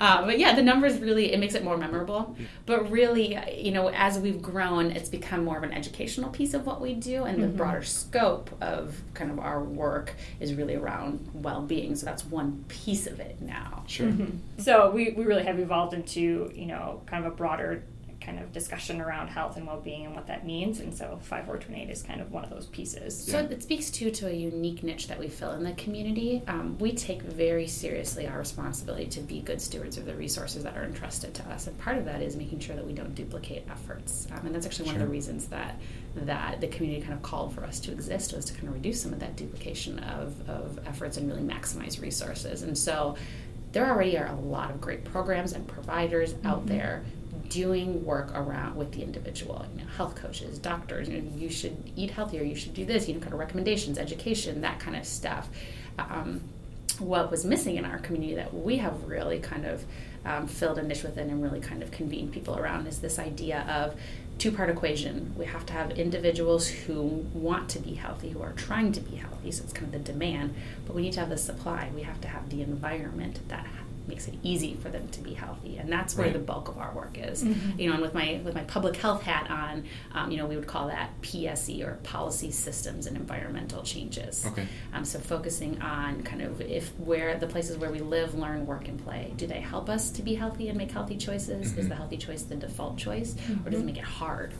uh, 0.00 0.24
but 0.26 0.38
yeah, 0.40 0.54
the 0.56 0.62
numbers 0.62 0.98
really 0.98 1.32
it 1.32 1.38
makes 1.38 1.54
it 1.54 1.62
more 1.62 1.76
memorable. 1.76 2.36
But 2.66 2.90
really, 2.90 3.38
you 3.56 3.70
know, 3.70 3.90
as 3.90 4.18
we've 4.18 4.42
grown, 4.42 4.90
it's 4.90 5.08
become 5.08 5.44
more 5.44 5.58
of 5.58 5.62
an 5.62 5.72
educational 5.72 6.30
piece 6.30 6.54
of 6.54 6.66
what 6.66 6.80
we 6.80 6.94
do, 6.94 7.22
and 7.24 7.40
the 7.40 7.46
Mhm. 7.46 7.56
broader 7.56 7.82
scope 7.84 8.50
of 8.60 9.00
kind 9.14 9.30
of 9.30 9.38
our 9.38 9.62
work 9.62 10.14
is 10.40 10.54
really 10.54 10.74
around 10.74 11.28
well-being. 11.34 11.94
So 11.94 12.04
that's 12.04 12.24
one 12.26 12.64
piece 12.68 13.06
of 13.06 13.20
it 13.20 13.36
now. 13.40 13.84
Sure. 13.86 14.08
Mhm. 14.08 14.38
So 14.58 14.90
we, 14.90 15.10
we 15.16 15.24
really 15.24 15.44
have 15.44 15.58
evolved 15.68 15.92
into 15.92 16.50
you 16.54 16.66
know 16.66 17.02
kind 17.06 17.24
of 17.24 17.32
a 17.32 17.36
broader 17.36 17.84
kind 18.20 18.40
of 18.40 18.52
discussion 18.52 19.00
around 19.00 19.28
health 19.28 19.56
and 19.56 19.64
well-being 19.66 20.04
and 20.04 20.14
what 20.14 20.26
that 20.26 20.44
means. 20.44 20.80
And 20.80 20.92
so 20.92 21.18
5428 21.22 21.88
is 21.88 22.02
kind 22.02 22.20
of 22.20 22.32
one 22.32 22.42
of 22.42 22.50
those 22.50 22.66
pieces. 22.66 23.16
So 23.16 23.38
it 23.38 23.62
speaks 23.62 23.90
too 23.90 24.10
to 24.10 24.26
a 24.28 24.32
unique 24.32 24.82
niche 24.82 25.06
that 25.06 25.18
we 25.18 25.28
fill 25.28 25.52
in 25.52 25.62
the 25.62 25.72
community. 25.72 26.42
Um, 26.48 26.76
we 26.78 26.92
take 26.92 27.22
very 27.22 27.68
seriously 27.68 28.26
our 28.26 28.38
responsibility 28.38 29.06
to 29.06 29.20
be 29.20 29.40
good 29.40 29.60
stewards 29.60 29.96
of 29.98 30.04
the 30.04 30.14
resources 30.14 30.64
that 30.64 30.76
are 30.76 30.82
entrusted 30.84 31.32
to 31.34 31.48
us, 31.48 31.68
and 31.68 31.78
part 31.78 31.96
of 31.96 32.04
that 32.06 32.20
is 32.20 32.34
making 32.34 32.58
sure 32.58 32.74
that 32.74 32.84
we 32.84 32.92
don't 32.92 33.14
duplicate 33.14 33.64
efforts. 33.70 34.26
Um, 34.32 34.46
and 34.46 34.54
that's 34.54 34.66
actually 34.66 34.86
one 34.86 34.96
Sure. 34.96 35.02
of 35.04 35.08
the 35.08 35.12
reasons 35.12 35.46
that 35.48 35.80
that 36.16 36.60
the 36.60 36.66
community 36.68 37.00
kind 37.00 37.14
of 37.14 37.22
called 37.22 37.54
for 37.54 37.64
us 37.64 37.78
to 37.80 37.92
exist 37.92 38.32
was 38.34 38.44
to 38.46 38.54
kind 38.54 38.66
of 38.68 38.74
reduce 38.74 39.00
some 39.00 39.12
of 39.12 39.20
that 39.20 39.36
duplication 39.36 40.00
of, 40.00 40.48
of 40.48 40.80
efforts 40.86 41.16
and 41.16 41.28
really 41.30 41.42
maximize 41.42 42.00
resources. 42.02 42.62
And 42.62 42.76
so 42.76 43.14
there 43.72 43.88
already 43.88 44.16
are 44.16 44.26
a 44.26 44.34
lot 44.34 44.70
of 44.70 44.80
great 44.80 45.04
programs 45.04 45.52
and 45.52 45.66
providers 45.66 46.34
out 46.44 46.66
there 46.66 47.04
doing 47.48 48.04
work 48.04 48.30
around 48.34 48.76
with 48.76 48.92
the 48.92 49.02
individual 49.02 49.64
you 49.74 49.82
know 49.82 49.90
health 49.96 50.14
coaches 50.14 50.58
doctors 50.58 51.08
you, 51.08 51.20
know, 51.20 51.36
you 51.36 51.48
should 51.48 51.76
eat 51.96 52.10
healthier 52.10 52.42
you 52.42 52.54
should 52.54 52.74
do 52.74 52.84
this 52.84 53.08
you 53.08 53.14
know 53.14 53.20
kind 53.20 53.32
of 53.32 53.38
recommendations 53.38 53.98
education 53.98 54.60
that 54.60 54.78
kind 54.78 54.96
of 54.96 55.04
stuff. 55.04 55.48
Um, 55.98 56.42
what 56.98 57.30
was 57.30 57.44
missing 57.44 57.76
in 57.76 57.84
our 57.84 57.98
community 57.98 58.34
that 58.34 58.52
we 58.52 58.78
have 58.78 59.04
really 59.04 59.38
kind 59.38 59.64
of 59.64 59.84
um, 60.24 60.46
filled 60.46 60.78
a 60.78 60.82
niche 60.82 61.04
within 61.04 61.30
and 61.30 61.42
really 61.42 61.60
kind 61.60 61.82
of 61.82 61.90
convened 61.90 62.32
people 62.32 62.58
around 62.58 62.86
is 62.86 63.00
this 63.00 63.18
idea 63.18 63.60
of 63.68 63.98
two 64.38 64.52
part 64.52 64.70
equation. 64.70 65.34
We 65.36 65.46
have 65.46 65.66
to 65.66 65.72
have 65.72 65.90
individuals 65.92 66.68
who 66.68 67.02
want 67.34 67.68
to 67.70 67.78
be 67.80 67.94
healthy, 67.94 68.30
who 68.30 68.40
are 68.40 68.52
trying 68.52 68.92
to 68.92 69.00
be 69.00 69.16
healthy, 69.16 69.50
so 69.50 69.64
it's 69.64 69.72
kind 69.72 69.92
of 69.92 70.04
the 70.04 70.12
demand, 70.12 70.54
but 70.86 70.94
we 70.94 71.02
need 71.02 71.12
to 71.14 71.20
have 71.20 71.28
the 71.28 71.36
supply. 71.36 71.90
We 71.94 72.02
have 72.02 72.20
to 72.22 72.28
have 72.28 72.48
the 72.48 72.62
environment 72.62 73.40
that 73.48 73.66
makes 74.08 74.26
it 74.26 74.34
easy 74.42 74.74
for 74.74 74.88
them 74.88 75.06
to 75.08 75.20
be 75.20 75.34
healthy, 75.34 75.76
and 75.76 75.92
that's 75.92 76.16
where 76.16 76.26
Right. 76.26 76.32
the 76.32 76.38
bulk 76.40 76.68
of 76.68 76.78
our 76.78 76.92
work 76.94 77.16
is. 77.18 77.44
You 77.76 77.86
know, 77.88 77.92
and 77.94 78.02
with 78.02 78.14
my 78.14 78.40
with 78.44 78.54
my 78.54 78.64
public 78.64 78.96
health 78.96 79.22
hat 79.22 79.50
on, 79.50 79.84
um, 80.14 80.30
you 80.30 80.36
know, 80.38 80.46
we 80.46 80.56
would 80.56 80.66
call 80.66 80.88
that 80.88 81.10
PSE 81.22 81.82
or 81.86 81.94
policy 82.02 82.50
systems 82.50 83.06
and 83.06 83.16
environmental 83.16 83.82
changes. 83.82 84.44
Okay. 84.46 84.66
Um, 84.94 85.04
so 85.04 85.18
focusing 85.18 85.80
on 85.82 86.22
kind 86.22 86.42
of 86.42 86.60
if 86.60 86.88
where 86.98 87.36
the 87.38 87.46
places 87.46 87.76
where 87.76 87.90
we 87.90 88.00
live, 88.00 88.34
learn, 88.34 88.66
work, 88.66 88.88
and 88.88 88.98
play, 89.04 89.32
do 89.36 89.46
they 89.46 89.60
help 89.60 89.88
us 89.88 90.10
to 90.12 90.22
be 90.22 90.34
healthy 90.34 90.68
and 90.68 90.78
make 90.78 90.90
healthy 90.90 91.16
choices? 91.16 91.76
Is 91.76 91.88
the 91.88 91.94
healthy 91.94 92.16
choice 92.16 92.42
the 92.42 92.56
default 92.56 92.96
choice, 92.96 93.36
or 93.64 93.70
does 93.70 93.80
it 93.80 93.86
make 93.86 93.98
it 93.98 94.04
hard? 94.04 94.52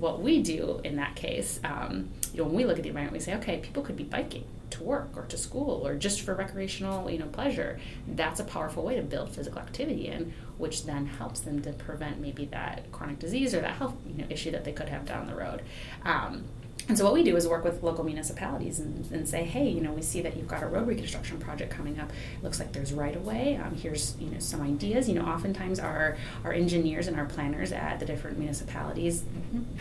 What 0.00 0.20
we 0.22 0.42
do 0.42 0.80
in 0.82 0.96
that 0.96 1.14
case, 1.14 1.60
um, 1.62 2.08
you 2.32 2.38
know, 2.38 2.44
when 2.46 2.54
we 2.56 2.64
look 2.64 2.78
at 2.78 2.82
the 2.82 2.88
environment, 2.88 3.12
we 3.12 3.20
say, 3.20 3.34
okay, 3.36 3.58
people 3.58 3.82
could 3.84 3.96
be 3.96 4.02
biking 4.02 4.44
to 4.74 4.82
work 4.82 5.10
or 5.16 5.24
to 5.26 5.36
school 5.36 5.86
or 5.86 5.94
just 5.94 6.20
for 6.20 6.34
recreational, 6.34 7.10
you 7.10 7.18
know, 7.18 7.26
pleasure. 7.26 7.80
That's 8.06 8.40
a 8.40 8.44
powerful 8.44 8.84
way 8.84 8.96
to 8.96 9.02
build 9.02 9.30
physical 9.30 9.60
activity 9.60 10.08
in, 10.08 10.32
which 10.58 10.84
then 10.84 11.06
helps 11.06 11.40
them 11.40 11.62
to 11.62 11.72
prevent 11.72 12.20
maybe 12.20 12.44
that 12.46 12.90
chronic 12.92 13.18
disease 13.18 13.54
or 13.54 13.60
that 13.60 13.76
health 13.76 13.94
you 14.06 14.22
know, 14.22 14.26
issue 14.30 14.50
that 14.50 14.64
they 14.64 14.72
could 14.72 14.88
have 14.88 15.04
down 15.04 15.26
the 15.26 15.34
road. 15.34 15.62
Um, 16.04 16.44
and 16.88 16.96
so 16.98 17.04
what 17.04 17.14
we 17.14 17.22
do 17.22 17.36
is 17.36 17.46
work 17.48 17.64
with 17.64 17.82
local 17.82 18.04
municipalities 18.04 18.78
and, 18.78 19.10
and 19.10 19.28
say, 19.28 19.44
hey, 19.44 19.68
you 19.68 19.80
know, 19.80 19.92
we 19.92 20.02
see 20.02 20.20
that 20.22 20.36
you've 20.36 20.48
got 20.48 20.62
a 20.62 20.66
road 20.66 20.86
reconstruction 20.86 21.38
project 21.38 21.70
coming 21.72 21.98
up. 21.98 22.10
It 22.10 22.42
Looks 22.44 22.58
like 22.60 22.72
there's 22.72 22.92
right 22.92 23.14
of 23.16 23.24
way. 23.24 23.56
Um, 23.56 23.74
here's 23.74 24.16
you 24.20 24.30
know 24.30 24.38
some 24.38 24.60
ideas. 24.60 25.08
You 25.08 25.14
know, 25.14 25.24
oftentimes 25.24 25.78
our 25.80 26.16
our 26.44 26.52
engineers 26.52 27.06
and 27.08 27.16
our 27.18 27.24
planners 27.26 27.72
at 27.72 27.98
the 28.00 28.06
different 28.06 28.38
municipalities, 28.38 29.24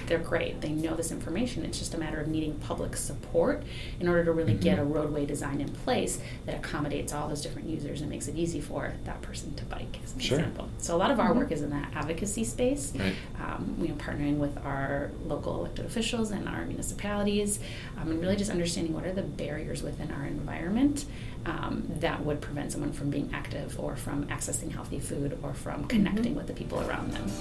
they're 0.08 0.18
great. 0.20 0.62
They 0.62 0.70
know 0.70 0.96
this 0.96 1.12
information. 1.12 1.66
It's 1.66 1.80
just 1.80 1.94
a 1.94 1.98
matter 1.98 2.20
of 2.20 2.28
needing 2.28 2.56
public 2.60 2.96
support 2.96 3.64
in 4.00 4.08
order 4.08 4.24
to 4.26 4.32
really 4.32 4.54
get 4.54 4.80
a 4.80 4.84
roadway 4.84 5.26
design 5.26 5.62
in 5.62 5.70
place 5.70 6.20
that 6.46 6.56
accommodates 6.56 7.14
all 7.14 7.28
those 7.28 7.42
different 7.42 7.68
users 7.68 8.02
and 8.02 8.10
makes 8.10 8.28
it 8.28 8.36
easy 8.36 8.62
for 8.62 8.94
that 9.06 9.22
person 9.22 9.54
to 9.56 9.66
bike, 9.66 10.00
as 10.04 10.14
an 10.14 10.20
Sure. 10.20 10.40
example. 10.40 10.70
So 10.78 10.96
a 10.96 10.98
lot 10.98 11.12
of 11.12 11.20
our 11.20 11.34
work 11.34 11.52
is 11.52 11.62
in 11.62 11.70
that 11.72 11.92
advocacy 11.94 12.44
space 12.44 12.94
Right. 12.96 13.14
um, 13.42 13.76
you 13.82 13.88
know, 13.90 13.96
partnering 13.96 14.38
with 14.38 14.58
our 14.66 15.12
local 15.26 15.60
elected 15.60 15.86
officials 15.86 16.32
and 16.32 16.48
our 16.48 16.66
municipalities, 16.94 17.60
um, 17.98 18.12
and 18.12 18.22
really 18.22 18.36
just 18.36 18.52
understanding 18.52 18.94
what 18.94 19.06
are 19.06 19.14
the 19.14 19.22
barriers 19.22 19.84
within 19.84 20.12
our 20.12 20.26
environment 20.26 21.06
um, 21.46 21.84
that 22.00 22.24
would 22.24 22.40
prevent 22.42 22.72
someone 22.72 22.94
from 22.94 23.10
being 23.10 23.30
active 23.34 23.80
or 23.80 23.96
from 23.96 24.26
accessing 24.28 24.72
healthy 24.72 25.00
food 25.00 25.38
or 25.44 25.54
from 25.54 25.86
connecting 25.86 26.36
with 26.36 26.48
the 26.48 26.54
people 26.54 26.80
around 26.82 27.12
them. 27.12 27.32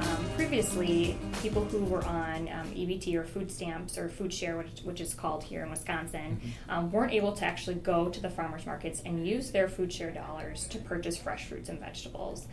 Um, 0.00 0.30
previously, 0.36 1.16
people 1.42 1.64
who 1.64 1.84
were 1.84 2.04
on 2.04 2.48
um, 2.48 2.68
EBT 2.72 3.14
or 3.14 3.24
food 3.24 3.50
stamps 3.50 3.96
or 3.96 4.08
food 4.08 4.32
share, 4.32 4.56
which, 4.56 4.80
which 4.82 5.00
is 5.00 5.14
called 5.14 5.44
here 5.44 5.62
in 5.62 5.70
Wisconsin, 5.70 6.40
um, 6.68 6.90
weren't 6.90 7.12
able 7.12 7.32
to 7.32 7.44
actually 7.44 7.76
go 7.76 8.08
to 8.08 8.20
the 8.20 8.30
farmers 8.30 8.66
markets 8.66 9.00
and 9.04 9.26
use 9.26 9.52
their 9.52 9.68
food 9.68 9.92
share 9.92 10.10
dollars 10.10 10.66
to 10.68 10.78
purchase 10.78 11.16
fresh 11.16 11.46
fruits 11.46 11.68
and 11.68 11.78
vegetables. 11.78 12.48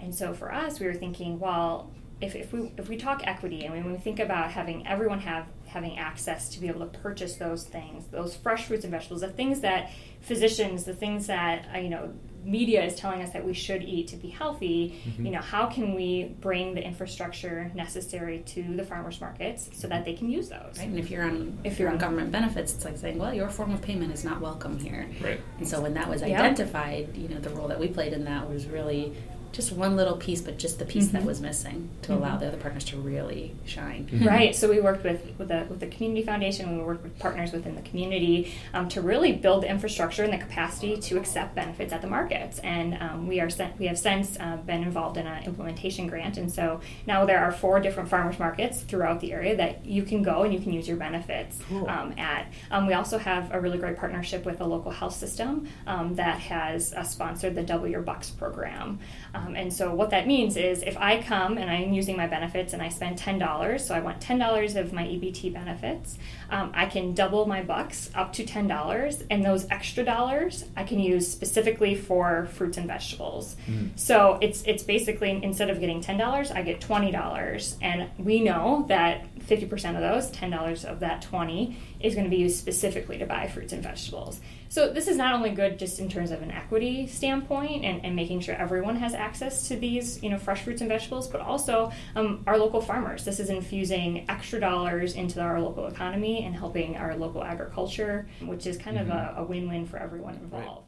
And 0.00 0.14
so 0.14 0.34
for 0.34 0.52
us, 0.52 0.80
we 0.80 0.86
were 0.86 0.94
thinking, 0.94 1.38
well, 1.38 1.90
if, 2.20 2.34
if 2.36 2.52
we 2.52 2.70
if 2.76 2.88
we 2.88 2.96
talk 2.96 3.22
equity 3.26 3.64
and 3.64 3.74
when 3.74 3.90
we 3.90 3.96
think 3.98 4.18
about 4.20 4.50
having 4.50 4.86
everyone 4.86 5.20
have 5.20 5.46
having 5.66 5.98
access 5.98 6.48
to 6.50 6.60
be 6.60 6.68
able 6.68 6.80
to 6.80 6.98
purchase 6.98 7.36
those 7.36 7.64
things, 7.64 8.04
those 8.10 8.36
fresh 8.36 8.66
fruits 8.66 8.84
and 8.84 8.90
vegetables, 8.90 9.22
the 9.22 9.28
things 9.28 9.60
that 9.60 9.90
physicians, 10.20 10.84
the 10.84 10.92
things 10.92 11.26
that 11.28 11.66
uh, 11.74 11.78
you 11.78 11.88
know 11.88 12.12
media 12.44 12.82
is 12.82 12.94
telling 12.94 13.22
us 13.22 13.30
that 13.30 13.44
we 13.44 13.52
should 13.52 13.82
eat 13.82 14.08
to 14.08 14.16
be 14.16 14.28
healthy, 14.28 14.98
you 15.18 15.30
know, 15.30 15.40
how 15.40 15.66
can 15.66 15.94
we 15.94 16.24
bring 16.40 16.74
the 16.74 16.82
infrastructure 16.82 17.70
necessary 17.74 18.42
to 18.46 18.62
the 18.76 18.84
farmers 18.84 19.20
markets 19.20 19.68
so 19.74 19.86
that 19.86 20.04
they 20.04 20.14
can 20.14 20.28
use 20.30 20.48
those? 20.48 20.78
Right? 20.78 20.88
And 20.88 20.98
if 20.98 21.10
you're 21.10 21.24
on 21.24 21.58
if 21.64 21.78
you're 21.78 21.90
on 21.90 21.98
government 21.98 22.32
benefits, 22.32 22.74
it's 22.74 22.84
like 22.84 22.98
saying, 22.98 23.18
well, 23.18 23.32
your 23.32 23.48
form 23.48 23.72
of 23.72 23.80
payment 23.80 24.12
is 24.12 24.24
not 24.24 24.40
welcome 24.42 24.78
here. 24.78 25.08
Right. 25.22 25.40
And 25.58 25.66
so 25.66 25.80
when 25.80 25.94
that 25.94 26.08
was 26.08 26.20
Yeah. 26.20 26.42
identified, 26.42 27.16
you 27.16 27.28
know, 27.28 27.38
the 27.40 27.50
role 27.50 27.68
that 27.68 27.80
we 27.80 27.88
played 27.88 28.12
in 28.12 28.24
that 28.24 28.48
was 28.48 28.66
really 28.66 29.14
just 29.52 29.72
one 29.72 29.96
little 29.96 30.16
piece, 30.16 30.40
but 30.40 30.58
just 30.58 30.78
the 30.78 30.84
piece 30.84 31.08
that 31.08 31.22
Mhm. 31.22 31.26
was 31.26 31.40
missing 31.40 31.88
to 32.02 32.14
allow 32.14 32.36
the 32.36 32.46
other 32.48 32.56
partners 32.56 32.84
to 32.84 32.96
really 32.96 33.54
shine. 33.64 34.08
Right. 34.24 34.54
So 34.54 34.68
we 34.68 34.80
worked 34.80 35.02
with 35.04 35.20
with 35.38 35.48
the 35.48 35.66
with 35.68 35.80
the 35.80 35.86
community 35.88 36.22
foundation. 36.24 36.76
We 36.78 36.84
worked 36.84 37.02
with 37.02 37.18
partners 37.18 37.52
within 37.52 37.74
the 37.74 37.82
community 37.82 38.52
um, 38.74 38.88
to 38.90 39.00
really 39.00 39.32
build 39.32 39.62
the 39.64 39.70
infrastructure 39.70 40.22
and 40.22 40.32
the 40.32 40.38
capacity 40.38 40.96
to 40.98 41.16
accept 41.18 41.54
benefits 41.54 41.92
at 41.92 42.00
the 42.02 42.06
markets. 42.08 42.58
And 42.60 42.94
um, 43.00 43.26
we 43.26 43.40
are 43.40 43.50
sent, 43.50 43.78
we 43.78 43.86
have 43.86 43.98
since 43.98 44.38
uh, 44.38 44.56
been 44.58 44.82
involved 44.82 45.16
in 45.16 45.26
an 45.26 45.42
implementation 45.44 46.06
grant. 46.06 46.36
And 46.36 46.50
so 46.52 46.80
now 47.06 47.24
there 47.24 47.40
are 47.40 47.50
four 47.52 47.80
different 47.80 48.08
farmers 48.08 48.38
markets 48.38 48.80
throughout 48.82 49.20
the 49.20 49.32
area 49.32 49.56
that 49.56 49.84
you 49.84 50.02
can 50.04 50.22
go 50.22 50.42
and 50.44 50.52
you 50.54 50.60
can 50.60 50.72
use 50.72 50.86
your 50.86 50.96
benefits 50.96 51.58
Cool. 51.68 51.88
um, 51.88 52.14
at. 52.18 52.46
Um, 52.70 52.86
we 52.86 52.94
also 52.94 53.18
have 53.18 53.52
a 53.52 53.60
really 53.60 53.78
great 53.78 53.96
partnership 53.96 54.44
with 54.44 54.60
a 54.60 54.64
local 54.64 54.90
health 54.92 55.14
system 55.16 55.66
um, 55.86 56.14
that 56.14 56.38
has 56.38 56.92
uh, 56.94 57.02
sponsored 57.02 57.54
the 57.54 57.62
Double 57.62 57.88
Your 57.88 58.02
Bucks 58.02 58.30
program. 58.30 58.98
Um, 59.34 59.54
and 59.54 59.72
so 59.72 59.94
what 59.94 60.10
that 60.10 60.26
means 60.26 60.56
is 60.56 60.82
if 60.82 60.96
I 60.96 61.22
come 61.22 61.58
and 61.58 61.70
I'm 61.70 61.92
using 61.92 62.16
my 62.16 62.26
benefits 62.26 62.72
and 62.72 62.82
I 62.82 62.88
spend 62.88 63.18
ten 63.18 63.38
dollars, 63.38 63.86
so 63.86 63.94
I 63.94 64.00
want 64.00 64.20
ten 64.20 64.38
dollars 64.38 64.76
of 64.76 64.92
my 64.92 65.04
EBT 65.04 65.52
benefits, 65.52 66.18
um, 66.50 66.72
I 66.74 66.86
can 66.86 67.14
double 67.14 67.46
my 67.46 67.62
bucks 67.62 68.10
up 68.14 68.32
to 68.34 68.44
ten 68.44 68.66
dollars, 68.66 69.22
and 69.30 69.44
those 69.44 69.66
extra 69.70 70.04
dollars 70.04 70.64
I 70.76 70.84
can 70.84 70.98
use 70.98 71.30
specifically 71.30 71.94
for 71.94 72.48
fruits 72.52 72.76
and 72.76 72.86
vegetables. 72.86 73.56
So 73.96 74.38
it's 74.40 74.62
it's 74.64 74.82
basically 74.82 75.30
instead 75.42 75.70
of 75.70 75.80
getting 75.80 76.00
ten 76.00 76.18
dollars, 76.18 76.50
I 76.50 76.62
get 76.62 76.80
twenty 76.80 77.10
dollars, 77.10 77.76
and 77.80 78.08
we 78.18 78.40
know 78.40 78.84
that 78.88 79.26
fifty 79.40 79.66
percent 79.66 79.96
of 79.96 80.02
those 80.02 80.30
ten 80.30 80.50
dollars 80.50 80.84
of 80.84 81.00
that 81.00 81.22
twenty 81.22 81.76
is 82.00 82.14
going 82.14 82.24
to 82.24 82.30
be 82.30 82.36
used 82.36 82.58
specifically 82.58 83.18
to 83.18 83.26
buy 83.26 83.46
fruits 83.46 83.72
and 83.72 83.82
vegetables. 83.82 84.40
So 84.68 84.92
this 84.92 85.08
is 85.08 85.16
not 85.16 85.34
only 85.34 85.50
good 85.50 85.78
just 85.78 85.98
in 85.98 86.08
terms 86.08 86.30
of 86.30 86.42
an 86.42 86.50
equity 86.50 87.06
standpoint 87.06 87.84
and, 87.84 88.04
and 88.04 88.14
making 88.14 88.40
sure 88.40 88.54
everyone 88.54 88.96
has 88.96 89.14
access 89.14 89.68
to 89.68 89.76
these, 89.76 90.22
you 90.22 90.30
know, 90.30 90.38
fresh 90.38 90.62
fruits 90.62 90.80
and 90.80 90.88
vegetables, 90.88 91.28
but 91.28 91.40
also 91.40 91.90
um, 92.14 92.42
our 92.46 92.56
local 92.56 92.80
farmers. 92.80 93.24
This 93.24 93.40
is 93.40 93.50
infusing 93.50 94.28
extra 94.28 94.60
dollars 94.60 95.14
into 95.14 95.40
our 95.40 95.60
local 95.60 95.86
economy 95.86 96.44
and 96.44 96.54
helping 96.54 96.96
our 96.96 97.16
local 97.16 97.42
agriculture, 97.42 98.28
which 98.42 98.66
is 98.66 98.78
kind 98.78 98.98
of 98.98 99.08
a, 99.08 99.34
a 99.38 99.44
win-win 99.44 99.86
for 99.86 99.96
everyone 99.96 100.34
involved. 100.34 100.86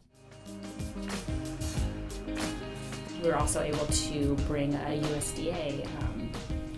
we 3.23 3.29
were 3.29 3.37
also 3.37 3.63
able 3.63 3.87
to 3.87 4.35
bring 4.49 4.75
a 4.75 5.01
USDA 5.01 5.87
um, 6.03 6.22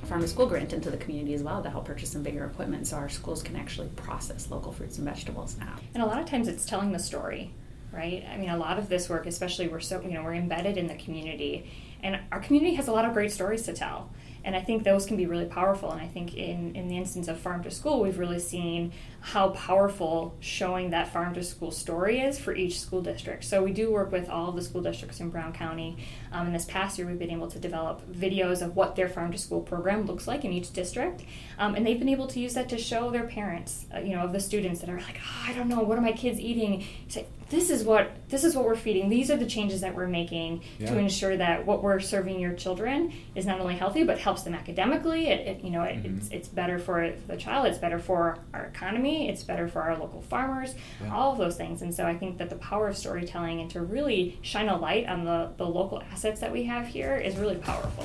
farm 0.05 0.21
to 0.21 0.29
school 0.29 0.47
grant 0.47 0.73
into 0.73 0.91
the 0.91 0.97
community 0.97 1.35
as 1.35 1.43
well 1.43 1.63
to 1.63 1.71
help 1.71 1.87
purchase 1.87 2.11
some 2.13 2.23
bigger 2.23 2.45
equipment 2.45 2.87
so 2.87 2.97
our 2.97 3.09
schools 3.09 3.43
can 3.43 3.57
actually 3.57 3.89
process 3.97 4.51
local 4.51 4.73
fruits 4.73 4.99
and 4.99 5.07
vegetables 5.07 5.57
now. 5.59 5.77
And 5.95 6.03
a 6.03 6.07
lot 6.07 6.19
of 6.19 6.27
times 6.27 6.49
it's 6.49 6.65
telling 6.65 6.93
the 6.93 6.99
story, 6.99 7.53
right? 7.93 8.25
I 8.31 8.37
mean, 8.37 8.51
a 8.51 8.57
lot 8.57 8.79
of 8.79 8.89
this 8.89 9.09
work, 9.09 9.27
especially 9.27 9.69
we're 9.69 9.81
so, 9.81 10.01
you 10.01 10.13
know, 10.13 10.23
we're 10.23 10.35
embedded 10.35 10.77
in 10.77 10.87
the 10.87 10.97
community 10.97 11.71
and 12.03 12.21
our 12.31 12.41
community 12.41 12.75
has 12.75 12.89
a 12.89 12.93
lot 12.93 13.07
of 13.07 13.15
great 13.15 13.33
stories 13.33 13.63
to 13.63 13.73
tell. 13.73 14.11
And 14.45 14.55
I 14.55 14.61
think 14.61 14.85
those 14.85 15.07
can 15.07 15.17
be 15.17 15.27
really 15.27 15.47
powerful. 15.47 15.91
And 15.91 16.01
I 16.01 16.07
think 16.07 16.35
in, 16.37 16.77
in 16.77 16.89
the 16.89 16.97
instance 16.97 17.29
of 17.29 17.39
farm 17.39 17.63
to 17.65 17.71
school, 17.71 18.01
we've 18.01 18.19
really 18.19 18.39
seen 18.39 18.93
how 19.21 19.49
powerful 19.49 20.35
showing 20.41 20.91
that 20.91 21.13
farm 21.13 21.33
to 21.35 21.43
school 21.43 21.71
story 21.71 22.21
is 22.21 22.39
for 22.39 22.55
each 22.55 22.79
school 22.79 23.01
district. 23.01 23.45
So 23.45 23.63
we 23.63 23.73
do 23.73 23.91
work 23.91 24.13
with 24.13 24.29
all 24.29 24.51
of 24.51 24.57
the 24.57 24.63
school 24.63 24.83
districts 24.83 25.21
in 25.21 25.31
Brown 25.31 25.55
County. 25.55 25.97
Um, 26.31 26.47
and 26.47 26.55
this 26.55 26.67
past 26.67 26.99
year, 26.99 27.07
we've 27.07 27.19
been 27.19 27.31
able 27.31 27.49
to 27.49 27.59
develop 27.59 28.07
videos 28.13 28.61
of 28.61 28.77
what 28.77 28.97
their 28.97 29.09
farm 29.09 29.33
to 29.33 29.39
school 29.39 29.63
program 29.63 30.05
looks 30.05 30.29
like 30.29 30.45
in 30.45 30.53
each 30.53 30.73
district. 30.73 31.25
Um, 31.59 31.75
and 31.75 31.87
they've 31.87 31.99
been 31.99 32.11
able 32.11 32.27
to 32.29 32.39
use 32.39 32.55
that 32.55 32.69
to 32.69 32.79
show 32.79 33.11
their 33.11 33.27
parents, 33.27 33.87
uh, 33.95 34.01
you 34.01 34.15
know, 34.15 34.25
of 34.25 34.33
the 34.33 34.41
students 34.41 34.81
that 34.81 34.91
are 34.91 35.01
like, 35.01 35.19
oh, 35.19 35.45
I 35.49 35.55
don't 35.55 35.69
know, 35.69 35.81
what 35.81 35.97
are 35.97 36.03
my 36.03 36.13
kids 36.13 36.39
eating? 36.39 36.85
Say, 37.09 37.27
this 37.55 37.71
is 37.71 37.85
what 37.85 38.11
this 38.29 38.43
is 38.43 38.57
what 38.57 38.65
we're 38.65 38.75
feeding. 38.75 39.09
These 39.09 39.31
are 39.31 39.37
the 39.37 39.47
changes 39.47 39.81
that 39.83 39.95
we're 39.95 40.09
making 40.09 40.63
Yeah. 40.79 40.89
to 40.91 40.99
ensure 40.99 41.37
that 41.37 41.65
what 41.65 41.83
we're 41.83 42.01
serving 42.01 42.41
your 42.41 42.53
children 42.55 43.13
is 43.37 43.47
not 43.47 43.61
only 43.61 43.77
healthy 43.77 44.03
but 44.03 44.19
helps 44.19 44.43
them 44.43 44.55
academically. 44.55 45.29
It, 45.29 45.47
it 45.47 45.65
you 45.65 45.71
know 45.71 45.83
it, 45.85 46.03
Mhm. 46.03 46.17
it's 46.19 46.29
it's 46.31 46.49
better 46.49 46.79
for 46.79 47.13
the 47.29 47.37
child. 47.37 47.67
It's 47.67 47.79
better 47.79 47.99
for 47.99 48.39
our 48.53 48.65
economy. 48.65 49.29
It's 49.29 49.45
better 49.45 49.69
for 49.69 49.83
our 49.83 49.97
local 49.97 50.21
farmers. 50.23 50.75
Yeah. 51.03 51.15
All 51.15 51.33
of 51.33 51.39
those 51.39 51.57
things. 51.57 51.83
And 51.83 51.95
so 51.95 52.05
I 52.07 52.17
think 52.17 52.39
that 52.39 52.51
the 52.51 52.57
power 52.57 52.89
of 52.89 52.97
storytelling 52.97 53.61
and 53.61 53.71
to 53.71 53.81
really 53.83 54.39
shine 54.43 54.69
a 54.69 54.77
light 54.77 55.07
on 55.07 55.25
the 55.25 55.51
the 55.57 55.67
local 55.67 56.03
assets 56.13 56.41
that 56.41 56.51
we 56.53 56.65
have 56.65 56.87
here 56.89 57.15
is 57.17 57.37
really 57.37 57.57
powerful. 57.57 58.05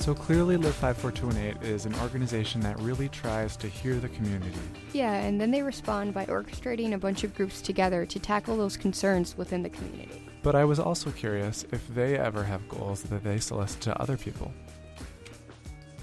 So 0.00 0.14
clearly, 0.14 0.56
Live 0.56 0.74
54218 0.76 1.62
is 1.62 1.84
an 1.84 1.94
organization 1.96 2.62
that 2.62 2.80
really 2.80 3.10
tries 3.10 3.54
to 3.58 3.66
hear 3.66 3.96
the 3.96 4.08
community. 4.08 4.58
Yeah, 4.94 5.12
and 5.12 5.38
then 5.38 5.50
they 5.50 5.62
respond 5.62 6.14
by 6.14 6.24
orchestrating 6.24 6.94
a 6.94 6.98
bunch 6.98 7.22
of 7.22 7.34
groups 7.34 7.60
together 7.60 8.06
to 8.06 8.18
tackle 8.18 8.56
those 8.56 8.78
concerns 8.78 9.36
within 9.36 9.62
the 9.62 9.68
community. 9.68 10.26
But 10.42 10.54
I 10.54 10.64
was 10.64 10.78
also 10.80 11.10
curious 11.10 11.66
if 11.70 11.86
they 11.88 12.16
ever 12.16 12.42
have 12.42 12.66
goals 12.66 13.02
that 13.02 13.22
they 13.22 13.38
solicit 13.40 13.82
to 13.82 14.00
other 14.00 14.16
people. 14.16 14.54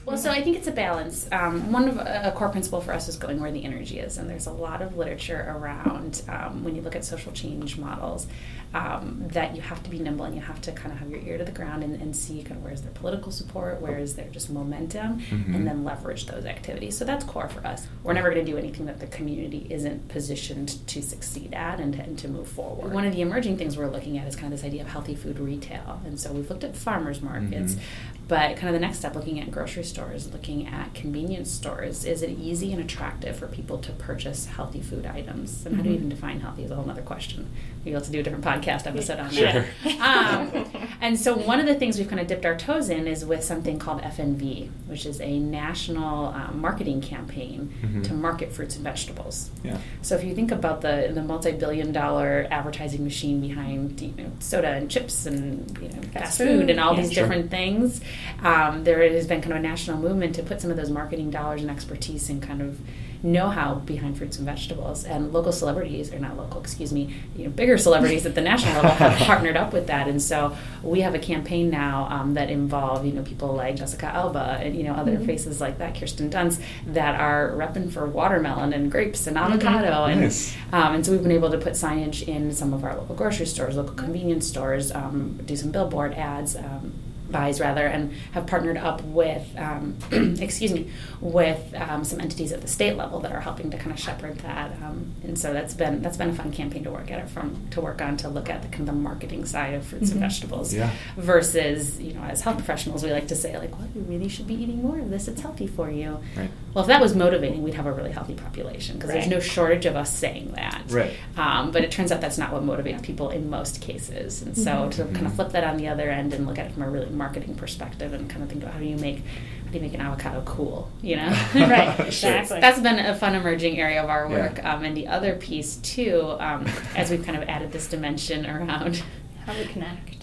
Well, 0.08 0.18
so 0.18 0.32
I 0.32 0.42
think 0.42 0.56
it's 0.56 0.68
a 0.68 0.72
balance. 0.72 1.28
Um, 1.34 1.70
one 1.74 1.90
of 1.90 1.98
a 1.98 2.32
core 2.34 2.48
principle 2.48 2.80
for 2.80 2.94
us 2.94 3.10
is 3.10 3.18
going 3.18 3.42
where 3.42 3.52
the 3.52 3.66
energy 3.66 4.00
is, 4.00 4.18
and 4.18 4.30
there's 4.30 4.48
a 4.48 4.52
lot 4.54 4.82
of 4.82 4.96
literature 4.98 5.46
around 5.50 6.22
um, 6.30 6.64
when 6.64 6.78
you 6.78 6.82
look 6.82 6.96
at 6.96 7.04
social 7.04 7.34
change 7.34 7.78
models 7.78 8.26
um, 8.74 9.22
that 9.28 9.54
you 9.54 9.62
have 9.62 9.84
to 9.84 9.90
be 9.90 10.00
nimble 10.00 10.24
and 10.24 10.34
you 10.34 10.40
have 10.42 10.62
to 10.62 10.72
kind 10.72 10.94
of 10.94 11.00
have 11.00 11.10
your 11.10 11.20
ear 11.20 11.38
to 11.38 11.44
the 11.44 11.52
ground 11.52 11.84
and, 11.84 12.02
and 12.02 12.16
see 12.16 12.42
kind 12.42 12.56
of 12.58 12.64
where's 12.64 12.82
their 12.84 12.92
political 12.94 13.34
support, 13.34 13.82
where 13.82 13.98
is 13.98 14.16
there 14.16 14.30
just 14.30 14.50
momentum, 14.50 15.20
Mhm. 15.20 15.54
and 15.54 15.68
then 15.68 15.84
leverage 15.84 16.26
those 16.28 16.46
activities. 16.46 16.98
So 16.98 17.04
that's 17.04 17.26
core 17.26 17.50
for 17.50 17.68
us. 17.68 17.86
We're 18.04 18.14
never 18.14 18.30
going 18.34 18.46
to 18.46 18.50
do 18.50 18.58
anything 18.58 18.86
that 18.86 19.02
the 19.02 19.08
community 19.08 19.68
isn't 19.70 20.08
positioned 20.08 20.88
to 20.88 21.02
succeed 21.02 21.54
at 21.54 21.82
and 21.82 21.94
to, 21.96 22.02
and 22.02 22.18
to 22.20 22.30
move 22.30 22.48
forward. 22.48 22.94
One 22.94 23.06
of 23.06 23.14
the 23.14 23.22
emerging 23.22 23.58
things 23.58 23.76
we're 23.78 23.90
looking 23.90 24.18
at 24.18 24.26
is 24.26 24.38
kind 24.38 24.54
of 24.54 24.58
this 24.62 24.66
idea 24.66 24.84
of 24.84 24.88
healthy 24.88 25.16
food 25.16 25.38
retail, 25.38 26.00
and 26.06 26.18
so 26.18 26.32
we've 26.32 26.50
looked 26.50 26.64
at 26.64 26.78
farmers 26.78 27.22
markets. 27.22 27.76
Mhm. 27.76 27.80
But 28.28 28.58
kind 28.58 28.68
of 28.68 28.74
the 28.74 28.86
next 28.86 28.98
step, 29.00 29.16
looking 29.16 29.40
at 29.40 29.50
grocery 29.52 29.84
stores, 29.86 30.32
looking 30.34 30.68
at 30.68 30.94
convenience 30.94 31.50
stores, 31.50 32.04
is 32.04 32.22
it 32.22 32.32
easy 32.32 32.74
and 32.74 32.82
attractive 32.82 33.38
for 33.38 33.48
people 33.48 33.78
to 33.78 33.94
purchase 33.94 34.48
healthy 34.48 34.82
food 34.82 35.06
items? 35.06 35.66
And 35.66 35.78
how 35.78 35.82
do 35.84 35.88
you 35.90 35.96
Mhm. 35.96 36.00
even 36.00 36.10
define 36.10 36.40
healthy 36.42 36.64
is 36.64 36.72
a 36.72 36.76
whole 36.76 36.90
other 36.90 37.02
question. 37.04 37.48
Maybe 37.86 37.96
let's 37.96 38.10
do 38.10 38.20
a 38.20 38.24
different 38.24 38.44
podcast 38.44 38.86
episode 38.86 39.20
on 39.22 39.30
Sure. 39.32 39.64
that. 39.86 40.02
Um, 40.02 40.66
and 41.00 41.18
so 41.18 41.38
one 41.38 41.62
of 41.62 41.68
the 41.68 41.76
things 41.76 41.98
we've 41.98 42.10
kind 42.10 42.20
of 42.20 42.28
dipped 42.28 42.46
our 42.46 42.58
toes 42.58 42.90
in 42.90 43.08
is 43.08 43.24
with 43.24 43.46
something 43.46 43.80
called 43.80 44.02
FNV, 44.02 44.70
which 44.88 45.06
is 45.06 45.22
a 45.22 45.40
national 45.40 46.28
um, 46.28 46.60
marketing 46.60 47.00
campaign 47.00 47.72
Mhm. 47.82 48.04
to 48.04 48.14
market 48.14 48.52
fruits 48.52 48.76
and 48.76 48.84
vegetables. 48.84 49.52
Yeah. 49.64 49.78
So 50.02 50.16
if 50.16 50.24
you 50.26 50.36
think 50.36 50.52
about 50.52 50.82
the 50.82 51.12
the 51.14 51.24
multi-billion-dollar 51.24 52.48
advertising 52.52 53.04
machine 53.04 53.40
behind 53.40 54.02
you 54.02 54.14
know, 54.18 54.32
soda 54.40 54.70
and 54.74 54.90
chips 54.90 55.26
and 55.26 55.78
you 55.82 55.88
know, 55.90 56.02
fast, 56.14 56.38
food, 56.38 56.62
food, 56.62 56.70
and 56.70 56.80
all 56.80 56.94
yeah. 56.96 57.02
these 57.02 57.14
Sure. 57.14 57.24
different 57.24 57.50
things, 57.52 58.02
um, 58.44 58.84
there 58.84 59.02
has 59.10 59.28
been 59.28 59.42
kind 59.42 59.54
of 59.54 59.60
a 59.60 59.62
national 59.62 59.98
movement 59.98 60.36
to 60.36 60.44
put 60.44 60.62
some 60.62 60.72
of 60.72 60.78
those 60.78 60.90
marketing 60.90 61.30
dollars 61.32 61.62
and 61.62 61.72
expertise 61.72 62.30
and 62.30 62.42
kind 62.42 62.62
of 62.62 62.80
know-how 63.24 63.74
behind 63.76 64.16
fruits 64.16 64.38
and 64.38 64.46
vegetables. 64.46 65.04
And 65.04 65.34
local 65.34 65.52
celebrities, 65.52 66.14
or 66.14 66.20
not 66.20 66.38
local, 66.38 66.62
excuse 66.62 66.94
me, 66.94 67.16
you 67.36 67.46
know, 67.46 67.50
bigger 67.50 67.76
celebrities 67.78 68.28
at 68.28 68.36
the 68.36 68.42
national 68.42 68.76
level 68.76 68.92
have 68.92 69.18
partnered 69.28 69.58
up 69.58 69.74
with 69.74 69.88
that. 69.88 70.08
And 70.08 70.22
so 70.22 70.56
we 70.84 71.02
have 71.02 71.16
a 71.16 71.20
campaign 71.20 71.72
now 71.72 72.08
um, 72.12 72.36
that 72.36 72.52
involve 72.52 73.06
you 73.08 73.14
know 73.14 73.24
people 73.24 73.54
like 73.56 73.76
Jessica 73.76 74.06
Alba 74.06 74.60
and 74.62 74.76
you 74.76 74.84
know 74.84 74.94
other 74.94 75.14
Mhm. 75.18 75.26
faces 75.26 75.60
like 75.60 75.80
that, 75.80 76.00
Kirsten 76.00 76.30
Dunst, 76.30 76.62
that 76.86 77.20
are 77.20 77.52
repping 77.58 77.92
for 77.92 78.06
watermelon 78.06 78.72
and 78.72 78.92
grapes 78.92 79.26
and 79.26 79.36
avocado 79.36 80.06
and 80.06 80.22
Nice. 80.22 80.56
um, 80.72 80.94
and 80.94 81.04
so 81.06 81.12
we've 81.12 81.24
been 81.24 81.32
able 81.32 81.50
to 81.50 81.58
put 81.58 81.74
signage 81.74 82.28
in 82.28 82.54
some 82.54 82.72
of 82.72 82.84
our 82.84 82.96
local 82.96 83.16
grocery 83.16 83.48
stores, 83.48 83.78
local 83.78 83.96
convenience 83.96 84.46
stores, 84.46 84.92
um, 84.92 85.40
do 85.46 85.56
some 85.56 85.72
billboard 85.72 86.14
ads, 86.14 86.56
um, 86.56 86.94
buys 87.32 87.60
rather, 87.60 87.86
and 87.86 88.12
have 88.32 88.48
partnered 88.48 88.78
up 88.78 89.02
with, 89.04 89.46
um, 89.58 89.96
excuse 90.42 90.74
me, 90.74 90.90
with 91.22 91.74
um, 91.76 92.04
some 92.04 92.20
entities 92.20 92.52
at 92.52 92.62
the 92.62 92.68
state 92.68 92.96
level 92.96 93.20
that 93.22 93.32
are 93.32 93.42
helping 93.42 93.70
to 93.72 93.78
kind 93.78 93.92
of 93.92 94.00
shepherd 94.00 94.38
that. 94.40 94.72
Um, 94.84 95.14
and 95.24 95.38
so 95.38 95.54
that's 95.54 95.74
been 95.74 96.02
that's 96.02 96.18
been 96.18 96.30
a 96.30 96.34
fun 96.36 96.52
campaign 96.52 96.84
to 96.84 96.92
work 96.92 97.12
at 97.12 97.20
it 97.20 97.30
from 97.30 97.68
to 97.72 97.82
work 97.82 98.02
on 98.02 98.18
to 98.18 98.30
look 98.30 98.50
at 98.50 98.62
the 98.62 98.68
kind 98.70 98.82
of 98.82 98.96
the 98.96 99.02
marketing 99.02 99.46
side 99.46 99.74
of 99.74 99.86
fruits 99.86 100.10
Mhm. 100.10 100.14
and 100.14 100.20
vegetables 100.22 100.74
Yeah. 100.74 100.90
versus 101.18 102.00
you 102.00 102.14
know 102.14 102.22
as 102.24 102.42
health 102.42 102.58
professionals 102.58 103.04
we 103.04 103.12
like 103.12 103.28
to 103.28 103.36
say 103.36 103.58
like 103.58 103.72
well 103.78 103.88
you 103.94 104.02
really 104.02 104.30
should 104.30 104.48
be 104.48 104.54
eating 104.56 104.82
more 104.82 104.98
of 104.98 105.10
this 105.10 105.28
it's 105.28 105.42
healthy 105.42 105.68
for 105.68 105.90
you 105.92 106.20
Right. 106.36 106.50
well 106.74 106.84
if 106.84 106.88
that 106.88 107.02
was 107.02 107.16
motivating 107.16 107.64
we'd 107.64 107.74
have 107.74 107.86
a 107.86 107.92
really 107.92 108.12
healthy 108.12 108.34
population 108.34 108.96
because 108.98 109.12
there's 109.12 109.28
no 109.28 109.40
shortage 109.40 109.86
of 109.86 109.96
us 109.96 110.12
saying 110.16 110.54
that 110.56 110.84
Right. 110.90 111.12
um, 111.36 111.72
but 111.72 111.84
it 111.84 111.92
turns 111.92 112.12
out 112.12 112.22
that's 112.22 112.38
not 112.38 112.54
what 112.54 112.64
motivates 112.64 113.02
people 113.02 113.30
in 113.30 113.50
most 113.50 113.82
cases 113.82 114.42
and 114.42 114.56
so 114.58 114.72
Mhm. 114.72 114.92
to 114.92 115.06
kind 115.14 115.26
of 115.28 115.34
flip 115.34 115.52
that 115.52 115.64
on 115.64 115.78
the 115.78 115.88
other 115.88 116.10
end 116.10 116.34
and 116.34 116.48
look 116.48 116.58
at 116.58 116.68
it 116.68 116.72
from 116.72 116.84
a 116.84 116.90
really 116.90 117.08
marketing 117.18 117.56
perspective 117.56 118.14
and 118.14 118.30
kind 118.30 118.44
of 118.44 118.50
think 118.50 118.62
about 118.62 118.74
how 118.74 118.80
do 118.80 118.86
you 118.86 118.98
make 118.98 119.18
how 119.66 119.72
do 119.72 119.78
you 119.78 119.82
make 119.82 119.94
an 119.94 120.02
avocado 120.02 120.42
cool 120.46 120.90
you 121.02 121.16
know 121.18 121.28
Right, 121.56 121.96
Sure. 122.14 122.32
exactly. 122.38 122.62
that's 122.62 122.80
been 122.80 123.00
a 123.00 123.16
fun 123.16 123.36
emerging 123.36 123.80
area 123.80 124.02
of 124.04 124.10
our 124.10 124.30
Yeah. 124.30 124.38
work 124.38 124.64
um, 124.64 124.84
and 124.86 124.96
the 124.96 125.08
other 125.08 125.36
piece 125.36 125.76
too 125.78 126.36
um, 126.40 126.66
as 126.96 127.10
we've 127.12 127.26
kind 127.26 127.38
of 127.42 127.48
added 127.50 127.72
this 127.72 127.88
dimension 127.88 128.46
around 128.46 129.04
How 129.48 129.54
do 129.54 129.60
we 129.60 129.66
connect. 129.66 130.14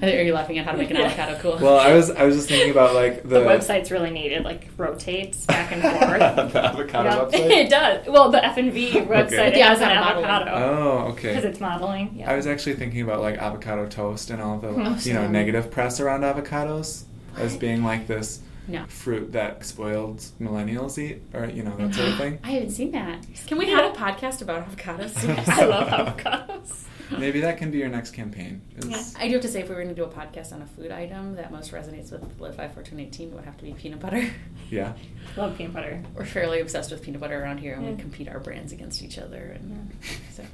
are 0.02 0.22
you 0.22 0.34
laughing 0.34 0.58
at 0.58 0.66
how 0.66 0.72
to 0.72 0.78
make 0.78 0.90
an 0.90 0.96
Yeah. 0.96 1.06
avocado 1.06 1.38
cool 1.40 1.58
Well, 1.58 1.78
I 1.80 1.94
was 1.94 2.10
I 2.10 2.24
was 2.24 2.36
just 2.36 2.48
thinking 2.48 2.70
about 2.70 2.94
like 2.94 3.22
the, 3.22 3.40
The, 3.40 3.40
website's 3.40 3.90
really 3.90 4.10
neat. 4.10 4.32
It 4.32 4.42
like 4.44 4.68
rotates 4.76 5.46
back 5.46 5.72
and 5.72 5.82
forth. 6.38 6.52
the 6.52 6.62
avocado 6.64 7.08
Yeah. 7.08 7.16
website. 7.40 7.50
it 7.64 7.70
does. 7.70 8.06
Well, 8.06 8.30
the 8.30 8.44
F 8.44 8.58
and 8.58 8.70
V 8.72 8.90
website 8.92 9.08
With 9.08 9.32
it 9.32 9.54
the 9.54 9.60
has 9.60 9.80
an 9.80 9.88
avocado 9.88 10.26
avocado 10.26 10.50
Oh, 10.52 10.98
okay. 11.12 11.28
because 11.28 11.44
it's 11.44 11.58
modeling. 11.58 12.14
Yeah. 12.18 12.30
I 12.30 12.36
was 12.36 12.46
actually 12.46 12.74
thinking 12.76 13.00
about 13.00 13.22
like 13.22 13.38
avocado 13.38 13.86
toast 13.86 14.28
and 14.30 14.42
all 14.42 14.58
the 14.58 14.68
Oh, 14.68 14.96
you 15.00 15.14
know 15.14 15.26
negative 15.26 15.70
press 15.70 15.98
around 16.00 16.20
avocados 16.20 17.04
as 17.38 17.56
being 17.56 17.82
like 17.82 18.06
this 18.06 18.40
no 18.68 18.84
fruit 18.88 19.32
that 19.32 19.64
spoiled 19.64 20.18
millennials 20.40 20.98
eat 20.98 21.22
or 21.32 21.46
you 21.46 21.62
know 21.62 21.74
that 21.78 21.94
sort 21.94 22.08
of 22.10 22.16
thing. 22.18 22.38
I 22.44 22.50
haven't 22.52 22.70
seen 22.70 22.92
that. 22.92 23.26
Can 23.46 23.56
we 23.56 23.70
have 23.70 23.92
a 23.92 23.96
podcast 23.96 24.42
about 24.42 24.68
avocados? 24.70 25.16
I 25.48 25.64
love 25.64 25.88
avocados. 25.88 26.84
Maybe 27.18 27.40
that 27.40 27.58
can 27.58 27.70
be 27.70 27.78
your 27.78 27.88
next 27.88 28.10
campaign. 28.12 28.62
is- 28.76 28.86
Yeah. 28.86 29.02
I 29.18 29.26
do 29.28 29.34
have 29.34 29.42
to 29.42 29.48
say, 29.48 29.60
if 29.60 29.68
we 29.68 29.74
were 29.74 29.82
going 29.82 29.94
to 29.94 30.00
do 30.00 30.04
a 30.04 30.08
podcast 30.08 30.52
on 30.52 30.62
a 30.62 30.66
food 30.66 30.90
item 30.90 31.34
that 31.36 31.50
most 31.50 31.72
resonates 31.72 32.12
with 32.12 32.22
Live 32.40 32.54
51418, 32.56 33.28
it 33.30 33.34
would 33.34 33.44
have 33.44 33.56
to 33.58 33.64
be 33.64 33.72
peanut 33.72 34.00
butter. 34.00 34.24
Yeah. 34.70 34.92
Love 35.36 35.58
peanut 35.58 35.72
butter. 35.72 36.00
We're 36.14 36.24
fairly 36.24 36.60
obsessed 36.60 36.92
with 36.92 37.02
peanut 37.02 37.20
butter 37.20 37.42
around 37.42 37.58
here, 37.58 37.74
and 37.74 37.84
Yeah. 37.84 37.90
we 37.90 37.96
compete 37.96 38.28
our 38.28 38.38
brands 38.38 38.70
against 38.72 39.02
each 39.02 39.18
other. 39.18 39.56
And 39.56 39.90
so, 40.32 40.44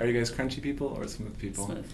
Are 0.00 0.06
you 0.06 0.12
guys 0.12 0.30
crunchy 0.30 0.60
people 0.60 0.88
or 0.88 1.08
smooth 1.08 1.38
people? 1.38 1.64
smooth. 1.64 1.90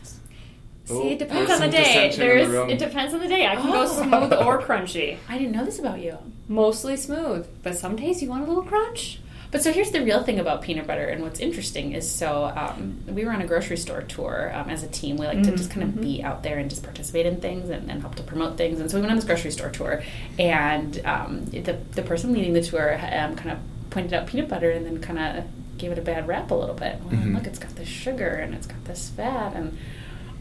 Oh, 0.90 1.02
See, 1.02 1.10
it 1.12 1.18
depends 1.20 1.48
there's 1.48 1.60
on 1.60 1.70
the 1.70 1.76
day. 1.76 1.84
dissension 2.08 2.22
in 2.40 2.50
the 2.50 2.66
it 2.70 2.78
depends 2.80 3.14
on 3.14 3.20
the 3.20 3.28
day. 3.28 3.46
I 3.46 3.54
can 3.54 3.68
Oh. 3.68 3.72
go 3.72 3.86
smooth 3.86 4.32
or 4.46 4.60
crunchy. 4.66 5.16
I 5.28 5.38
didn't 5.38 5.52
know 5.52 5.64
this 5.64 5.78
about 5.78 6.00
you. 6.00 6.18
Mostly 6.48 6.96
smooth, 6.96 7.46
but 7.62 7.76
some 7.76 7.94
days 7.96 8.20
you 8.20 8.28
want 8.28 8.42
a 8.42 8.46
little 8.48 8.64
crunch. 8.64 9.20
But 9.54 9.62
so 9.62 9.72
here's 9.72 9.92
the 9.92 10.02
real 10.02 10.20
thing 10.24 10.40
about 10.40 10.62
peanut 10.62 10.84
butter, 10.88 11.04
and 11.06 11.22
what's 11.22 11.38
interesting 11.38 11.92
is 11.92 12.10
so 12.10 12.46
um, 12.56 12.98
we 13.06 13.24
were 13.24 13.30
on 13.30 13.40
a 13.40 13.46
grocery 13.46 13.76
store 13.76 14.02
tour 14.02 14.50
um, 14.52 14.68
as 14.68 14.82
a 14.82 14.88
team. 14.88 15.16
We 15.16 15.26
like 15.28 15.44
to 15.44 15.52
Mhm, 15.52 15.56
just 15.56 15.70
kind 15.70 15.84
of 15.84 15.90
mhm. 15.90 16.02
be 16.02 16.24
out 16.24 16.42
there 16.42 16.58
and 16.58 16.68
just 16.68 16.82
participate 16.82 17.24
in 17.24 17.36
things 17.40 17.70
and, 17.70 17.88
and 17.88 18.00
help 18.00 18.16
to 18.16 18.24
promote 18.24 18.56
things. 18.56 18.80
And 18.80 18.90
so 18.90 18.96
we 18.96 19.02
went 19.02 19.12
on 19.12 19.16
this 19.16 19.24
grocery 19.24 19.52
store 19.52 19.70
tour, 19.70 20.02
and 20.40 21.00
um, 21.06 21.44
the 21.44 21.78
the 21.92 22.02
person 22.02 22.32
leading 22.32 22.52
the 22.52 22.62
tour 22.62 22.94
um, 22.94 23.36
kind 23.36 23.52
of 23.52 23.58
pointed 23.90 24.12
out 24.12 24.26
peanut 24.26 24.48
butter 24.48 24.72
and 24.72 24.84
then 24.84 25.00
kind 25.00 25.20
of 25.20 25.44
gave 25.78 25.92
it 25.92 25.98
a 26.00 26.02
bad 26.02 26.26
rap 26.26 26.50
a 26.50 26.54
little 26.56 26.74
bit. 26.74 26.98
Well, 27.04 27.12
Mhm. 27.12 27.34
Look, 27.36 27.46
it's 27.46 27.60
got 27.60 27.76
this 27.76 27.86
sugar 27.86 28.26
and 28.26 28.56
it's 28.56 28.66
got 28.66 28.84
this 28.86 29.10
fat, 29.10 29.54
and 29.54 29.78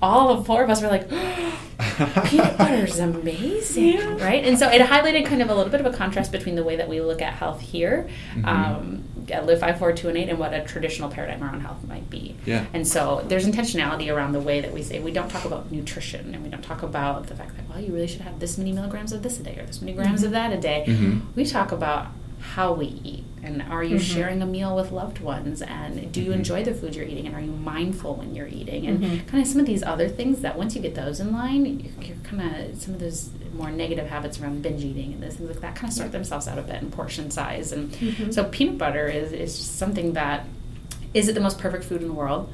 all 0.03 0.35
the 0.37 0.43
four 0.43 0.63
of 0.63 0.69
us 0.69 0.81
were 0.81 0.89
like. 0.89 1.09
peanut 2.25 2.57
butter 2.57 2.85
is 2.85 2.99
amazing, 2.99 3.93
Yeah. 3.93 4.23
right? 4.23 4.43
And 4.43 4.57
so 4.57 4.69
it 4.69 4.81
highlighted 4.81 5.25
kind 5.25 5.41
of 5.41 5.49
a 5.49 5.55
little 5.55 5.71
bit 5.71 5.79
of 5.81 5.85
a 5.91 5.95
contrast 5.95 6.31
between 6.31 6.55
the 6.55 6.63
way 6.63 6.75
that 6.75 6.87
we 6.87 7.01
look 7.01 7.21
at 7.21 7.33
health 7.33 7.61
here, 7.61 8.07
Mhm. 8.35 8.47
um, 8.47 9.03
at 9.31 9.45
Live 9.45 9.59
Five 9.59 9.79
Four 9.79 9.91
Two 9.93 10.07
and 10.09 10.17
Eight, 10.17 10.29
and 10.29 10.37
what 10.39 10.53
a 10.53 10.61
traditional 10.61 11.09
paradigm 11.09 11.43
around 11.43 11.61
health 11.61 11.83
might 11.87 12.09
be. 12.09 12.35
Yeah. 12.45 12.65
And 12.73 12.87
so 12.87 13.23
there's 13.27 13.45
intentionality 13.47 14.13
around 14.13 14.33
the 14.33 14.39
way 14.39 14.59
that 14.61 14.73
we 14.73 14.81
say 14.81 14.99
we 14.99 15.11
don't 15.11 15.29
talk 15.29 15.45
about 15.45 15.71
nutrition, 15.71 16.33
and 16.33 16.43
we 16.43 16.49
don't 16.49 16.63
talk 16.63 16.83
about 16.83 17.27
the 17.27 17.35
fact 17.35 17.55
that 17.57 17.69
well, 17.69 17.79
you 17.79 17.93
really 17.93 18.07
should 18.07 18.21
have 18.21 18.39
this 18.39 18.57
many 18.57 18.71
milligrams 18.71 19.11
of 19.13 19.21
this 19.23 19.39
a 19.39 19.43
day 19.43 19.57
or 19.59 19.65
this 19.65 19.81
many 19.81 19.93
grams 19.93 20.23
of 20.23 20.31
that 20.31 20.51
a 20.53 20.57
day. 20.57 20.85
Mhm. 20.87 21.21
We 21.35 21.45
talk 21.45 21.71
about 21.71 22.07
how 22.51 22.73
we 22.73 22.86
eat 23.06 23.23
and 23.41 23.62
are 23.63 23.84
you 23.84 23.95
Mhm. 23.95 24.01
sharing 24.01 24.41
a 24.41 24.45
meal 24.45 24.75
with 24.75 24.91
loved 24.91 25.19
ones 25.19 25.62
and 25.62 26.12
do 26.12 26.21
you 26.21 26.32
Mhm. 26.32 26.36
enjoy 26.36 26.63
the 26.63 26.73
food 26.73 26.93
you're 26.93 27.06
eating 27.06 27.25
and 27.25 27.34
are 27.36 27.41
you 27.41 27.51
mindful 27.51 28.15
when 28.15 28.36
you're 28.36 28.47
eating 28.47 28.86
and 28.86 29.01
Mhm. 29.01 29.27
kind 29.27 29.41
of 29.41 29.47
some 29.47 29.62
of 29.62 29.65
these 29.65 29.82
other 29.84 30.08
things 30.10 30.41
that 30.41 30.58
once 30.58 30.75
you 30.75 30.82
get 30.82 30.93
those 30.93 31.19
in 31.21 31.32
line 31.32 31.65
you're, 31.65 32.06
you're 32.06 32.17
kind 32.23 32.41
of 32.41 32.82
some 32.82 32.93
of 32.93 32.99
those 32.99 33.29
more 33.58 33.71
negative 33.71 34.08
habits 34.08 34.39
around 34.41 34.62
binge 34.62 34.84
eating 34.84 35.13
and 35.13 35.23
those 35.23 35.36
things 35.36 35.49
like 35.49 35.62
that 35.62 35.75
kind 35.75 35.89
of 35.89 35.93
sort 35.95 36.12
themselves 36.12 36.47
out 36.47 36.58
a 36.58 36.62
bit 36.62 36.82
in 36.82 36.89
portion 36.91 37.32
size 37.32 37.71
and 37.71 37.91
Mhm. 37.93 38.34
so 38.34 38.43
peanut 38.45 38.77
butter 38.77 39.08
is, 39.08 39.32
is 39.32 39.56
something 39.56 40.13
that 40.13 40.45
is 41.13 41.27
it 41.29 41.34
the 41.36 41.41
most 41.41 41.60
perfect 41.60 41.84
food 41.86 42.01
in 42.01 42.08
the 42.10 42.13
world 42.13 42.49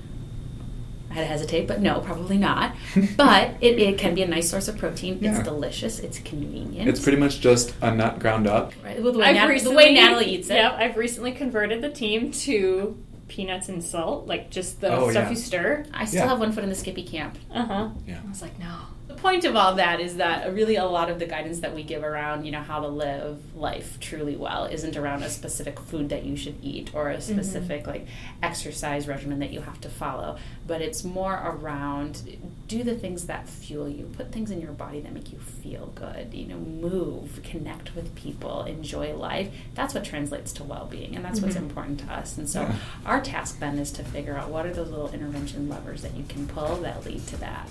I 1.10 1.14
had 1.14 1.22
to 1.22 1.28
hesitate, 1.28 1.68
but 1.68 1.82
no, 1.82 2.02
probably 2.02 2.38
not. 2.38 2.76
but 3.18 3.56
it, 3.62 3.80
it 3.80 3.98
can 3.98 4.14
be 4.16 4.22
a 4.22 4.28
nice 4.28 4.50
source 4.50 4.68
of 4.68 4.78
protein. 4.78 5.18
Yeah. 5.22 5.32
It's 5.38 5.44
delicious. 5.44 6.00
It's 6.00 6.20
convenient. 6.20 6.88
It's 6.88 7.02
pretty 7.02 7.18
much 7.18 7.40
just 7.42 7.74
a 7.82 7.94
nut 7.94 8.20
ground 8.20 8.48
up. 8.48 8.74
right. 8.84 9.02
Well, 9.02 9.14
the, 9.14 9.20
way 9.20 9.26
I've 9.26 9.36
Nat- 9.50 9.64
the 9.64 9.72
way 9.72 9.94
Natalie 9.94 10.26
eats 10.26 10.50
it. 10.50 10.56
Yep, 10.56 10.74
I've 10.78 10.98
recently 10.98 11.32
converted 11.32 11.82
the 11.82 11.90
team 11.90 12.32
to 12.32 12.98
peanuts 13.28 13.70
and 13.70 13.84
salt, 13.84 14.28
like 14.28 14.50
just 14.50 14.82
the 14.82 14.92
Oh, 14.92 15.10
stuff 15.12 15.26
yeah. 15.26 15.30
you 15.30 15.36
stir. 15.36 15.86
I 15.94 16.06
still 16.06 16.22
Yeah. 16.24 16.30
have 16.30 16.40
one 16.40 16.52
foot 16.52 16.64
in 16.64 16.70
the 16.70 16.76
Skippy 16.76 17.04
camp. 17.04 17.38
Uh 17.54 17.66
huh. 17.66 17.90
Yeah. 18.08 18.20
I 18.26 18.30
was 18.30 18.42
like, 18.42 18.58
no. 18.60 18.76
Point 19.22 19.44
of 19.44 19.56
all 19.56 19.76
that 19.76 20.00
is 20.00 20.16
that 20.16 20.54
really 20.54 20.78
a 20.78 20.86
lot 20.86 21.10
of 21.10 21.20
the 21.20 21.26
guidance 21.26 21.60
that 21.60 21.76
we 21.76 21.84
give 21.84 22.04
around, 22.04 22.46
you 22.46 22.54
know, 22.54 22.62
how 22.62 22.80
to 22.80 22.88
live 22.88 23.54
life 23.54 24.00
truly 24.00 24.38
well 24.38 24.64
isn't 24.66 24.96
around 24.96 25.24
a 25.24 25.30
specific 25.30 25.78
food 25.78 26.08
that 26.08 26.24
you 26.24 26.38
should 26.38 26.56
eat 26.64 26.92
or 26.94 27.10
a 27.10 27.18
mm-hmm. 27.18 27.34
specific 27.34 27.86
like 27.86 28.08
exercise 28.42 29.10
regimen 29.10 29.40
that 29.40 29.52
you 29.52 29.60
have 29.60 29.82
to 29.82 29.90
follow, 29.90 30.38
but 30.66 30.82
it's 30.82 31.04
more 31.04 31.34
around 31.34 32.38
do 32.70 32.82
the 32.82 32.96
things 32.96 33.26
that 33.26 33.50
fuel 33.50 33.90
you, 33.90 34.10
put 34.16 34.32
things 34.32 34.52
in 34.52 34.62
your 34.62 34.72
body 34.72 35.02
that 35.02 35.12
make 35.12 35.34
you 35.34 35.40
feel 35.40 35.88
good, 35.96 36.34
you 36.34 36.48
know, 36.48 36.58
move, 36.58 37.42
connect 37.44 37.96
with 37.96 38.16
people, 38.16 38.64
enjoy 38.64 39.14
life. 39.14 39.50
That's 39.76 39.94
what 39.94 40.06
translates 40.06 40.54
to 40.54 40.64
well-being 40.64 41.18
and 41.18 41.26
that's 41.26 41.42
what's 41.42 41.56
mm-hmm. 41.56 41.66
important 41.66 42.00
to 42.02 42.14
us. 42.14 42.38
And 42.38 42.50
so 42.50 42.62
Yeah. 42.62 42.76
our 43.06 43.20
task 43.20 43.60
then 43.60 43.80
is 43.80 43.92
to 43.94 44.04
figure 44.04 44.38
out 44.38 44.50
what 44.50 44.66
are 44.66 44.74
those 44.74 44.90
little 44.90 45.10
intervention 45.10 45.68
levers 45.68 46.04
that 46.04 46.16
you 46.16 46.24
can 46.30 46.48
pull 46.48 46.78
that 46.78 47.06
lead 47.06 47.28
to 47.28 47.38
that. 47.38 47.68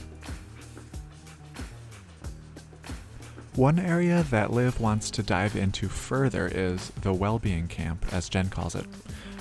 One 3.58 3.80
area 3.80 4.22
that 4.30 4.52
Live 4.52 4.80
wants 4.80 5.10
to 5.10 5.20
dive 5.20 5.56
into 5.56 5.88
further 5.88 6.46
is 6.46 6.92
the 7.02 7.12
well 7.12 7.40
being 7.40 7.66
camp, 7.66 8.06
as 8.12 8.28
Jen 8.28 8.50
calls 8.50 8.76
it. 8.76 8.86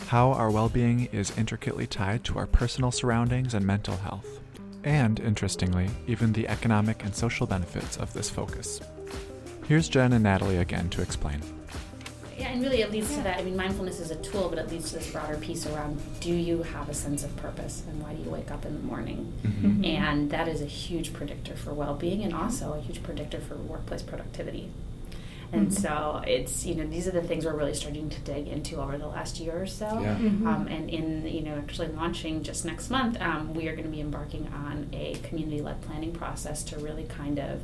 How 0.07 0.31
our 0.31 0.49
well 0.49 0.69
being 0.69 1.05
is 1.11 1.37
intricately 1.37 1.85
tied 1.85 2.23
to 2.23 2.39
our 2.39 2.47
personal 2.47 2.91
surroundings 2.91 3.53
and 3.53 3.63
mental 3.63 3.95
health. 3.97 4.39
And, 4.83 5.19
interestingly, 5.19 5.91
even 6.07 6.33
the 6.33 6.47
economic 6.47 7.03
and 7.03 7.13
social 7.15 7.45
benefits 7.45 7.95
of 7.97 8.11
this 8.13 8.27
focus. 8.27 8.81
Here's 9.67 9.87
Jen 9.87 10.13
and 10.13 10.23
Natalie 10.23 10.57
again 10.57 10.89
to 10.89 11.03
explain. 11.03 11.43
Yeah, 12.37 12.49
and 12.49 12.61
really 12.61 12.81
it 12.81 12.91
leads 12.91 13.13
to 13.15 13.21
that. 13.23 13.39
I 13.39 13.43
mean, 13.43 13.55
mindfulness 13.55 13.99
is 13.99 14.11
a 14.11 14.15
tool, 14.17 14.47
but 14.49 14.59
it 14.59 14.69
leads 14.69 14.91
to 14.91 14.99
this 14.99 15.11
broader 15.11 15.37
piece 15.37 15.65
around 15.65 15.99
do 16.19 16.31
you 16.31 16.61
have 16.63 16.87
a 16.87 16.93
sense 16.93 17.23
of 17.23 17.35
purpose 17.37 17.83
and 17.87 18.01
why 18.01 18.13
do 18.13 18.21
you 18.21 18.29
wake 18.29 18.51
up 18.51 18.65
in 18.65 18.73
the 18.73 18.85
morning? 18.85 19.33
Mm-hmm. 19.43 19.85
And 19.85 20.29
that 20.29 20.47
is 20.47 20.61
a 20.61 20.65
huge 20.65 21.13
predictor 21.13 21.55
for 21.55 21.73
well 21.73 21.95
being 21.95 22.23
and 22.23 22.33
also 22.33 22.73
a 22.73 22.79
huge 22.79 23.01
predictor 23.01 23.39
for 23.39 23.55
workplace 23.55 24.03
productivity. 24.03 24.69
And 25.51 25.73
so 25.73 26.21
it's, 26.27 26.65
you 26.65 26.75
know, 26.75 26.85
these 26.85 27.07
are 27.07 27.11
the 27.11 27.21
things 27.21 27.45
we're 27.45 27.55
really 27.55 27.73
starting 27.73 28.09
to 28.09 28.19
dig 28.21 28.47
into 28.47 28.81
over 28.81 28.97
the 28.97 29.07
last 29.07 29.39
year 29.39 29.61
or 29.61 29.65
so. 29.65 29.85
Yeah. 29.85 30.15
Um, 30.15 30.67
and 30.69 30.89
in, 30.89 31.25
you 31.25 31.41
know, 31.41 31.55
actually 31.55 31.87
launching 31.87 32.43
just 32.43 32.65
next 32.65 32.89
month, 32.89 33.19
um, 33.21 33.53
we 33.53 33.67
are 33.67 33.71
going 33.73 33.85
to 33.85 33.91
be 33.91 34.01
embarking 34.01 34.47
on 34.53 34.89
a 34.91 35.15
community 35.23 35.61
led 35.61 35.81
planning 35.81 36.11
process 36.11 36.63
to 36.63 36.79
really 36.79 37.05
kind 37.05 37.39
of 37.39 37.61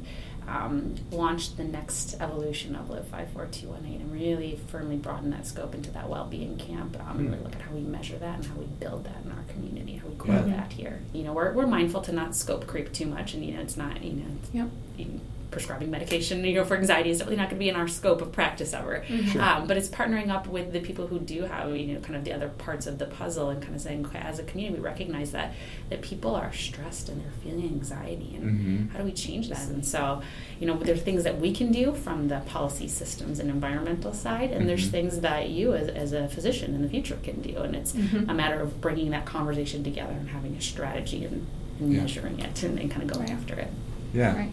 um, 0.47 0.95
launch 1.11 1.55
the 1.55 1.63
next 1.63 2.15
evolution 2.21 2.75
of 2.75 2.89
Live 2.89 3.07
54218 3.07 4.01
and 4.01 4.11
really 4.11 4.59
firmly 4.67 4.97
broaden 4.97 5.29
that 5.31 5.45
scope 5.47 5.73
into 5.75 5.91
that 5.91 6.09
well 6.09 6.25
being 6.25 6.57
camp 6.57 6.97
um, 6.99 7.17
and 7.19 7.27
Hmm. 7.27 7.31
really 7.33 7.43
look 7.43 7.55
at 7.55 7.61
how 7.61 7.71
we 7.73 7.81
measure 7.81 8.17
that 8.17 8.35
and 8.39 8.45
how 8.45 8.55
we 8.55 8.65
build 8.65 9.03
that 9.05 9.23
in 9.25 9.31
our 9.31 9.43
community, 9.47 9.95
how 9.97 10.07
we 10.07 10.15
grow 10.15 10.35
Yeah. 10.35 10.55
that 10.57 10.71
here. 10.73 11.01
You 11.13 11.23
know, 11.23 11.33
we're, 11.33 11.53
we're 11.53 11.67
mindful 11.67 12.01
to 12.01 12.11
not 12.11 12.35
scope 12.35 12.67
creep 12.67 12.91
too 12.93 13.05
much 13.05 13.33
and, 13.33 13.45
you 13.45 13.53
know, 13.55 13.61
it's 13.61 13.77
not, 13.77 14.03
you 14.03 14.13
know, 14.13 14.25
it's, 14.41 14.53
Yep. 14.53 14.69
you 14.97 15.05
know, 15.05 15.19
prescribing 15.53 15.89
medication, 15.91 16.43
you 16.43 16.55
know, 16.55 16.65
for 16.65 16.75
anxiety 16.75 17.09
is 17.11 17.19
definitely 17.19 17.37
not 17.37 17.49
going 17.49 17.57
to 17.59 17.63
be 17.63 17.69
in 17.69 17.75
our 17.75 17.87
scope 17.87 18.21
of 18.21 18.31
practice 18.31 18.73
ever. 18.73 19.05
Um, 19.39 19.67
but 19.67 19.77
it's 19.77 19.87
partnering 19.87 20.29
up 20.29 20.47
with 20.47 20.73
the 20.73 20.79
people 20.81 21.07
who 21.07 21.19
do 21.19 21.43
have, 21.43 21.73
you 21.77 21.93
know, 21.93 21.99
kind 22.01 22.15
of 22.15 22.23
the 22.25 22.33
other 22.33 22.49
parts 22.49 22.87
of 22.87 22.97
the 22.97 23.05
puzzle 23.05 23.49
and 23.51 23.61
kind 23.61 23.75
of 23.75 23.81
saying, 23.81 24.05
okay, 24.07 24.19
as 24.19 24.39
a 24.39 24.43
community, 24.43 24.79
we 24.79 24.83
recognize 24.83 25.31
that 25.31 25.53
that 25.89 26.01
people 26.01 26.35
are 26.35 26.51
stressed 26.51 27.07
and 27.09 27.21
they're 27.21 27.31
feeling 27.43 27.65
anxiety, 27.65 28.33
and 28.35 28.43
Mhm. 28.43 28.91
how 28.91 28.97
do 28.99 29.05
we 29.05 29.11
change 29.11 29.47
that? 29.49 29.67
And 29.69 29.85
so, 29.85 30.21
you 30.59 30.65
know, 30.65 30.75
there's 30.77 31.01
things 31.01 31.23
that 31.23 31.39
we 31.39 31.53
can 31.53 31.71
do 31.71 31.93
from 31.93 32.27
the 32.27 32.39
policy 32.47 32.87
systems 32.87 33.39
and 33.39 33.49
environmental 33.49 34.13
side, 34.13 34.51
and 34.51 34.67
there's 34.67 34.87
Mhm. 34.87 34.91
things 34.91 35.19
that 35.19 35.49
you, 35.49 35.73
as, 35.75 35.87
as 35.89 36.13
a 36.13 36.27
physician 36.29 36.73
in 36.73 36.81
the 36.81 36.89
future, 36.89 37.17
can 37.23 37.41
do, 37.41 37.57
and 37.59 37.75
it's 37.75 37.91
Mhm. 37.93 38.27
a 38.29 38.33
matter 38.33 38.59
of 38.59 38.81
bringing 38.81 39.11
that 39.11 39.25
conversation 39.25 39.83
together 39.83 40.13
and 40.13 40.29
having 40.29 40.55
a 40.55 40.61
strategy 40.61 41.25
and, 41.25 41.45
and 41.79 41.93
Yeah. 41.93 42.01
measuring 42.01 42.39
it 42.39 42.63
and, 42.63 42.79
and 42.79 42.89
kind 42.89 43.03
of 43.03 43.09
going 43.15 43.29
after 43.29 43.55
it. 43.55 43.71
Yeah. 44.13 44.35
Right. 44.35 44.51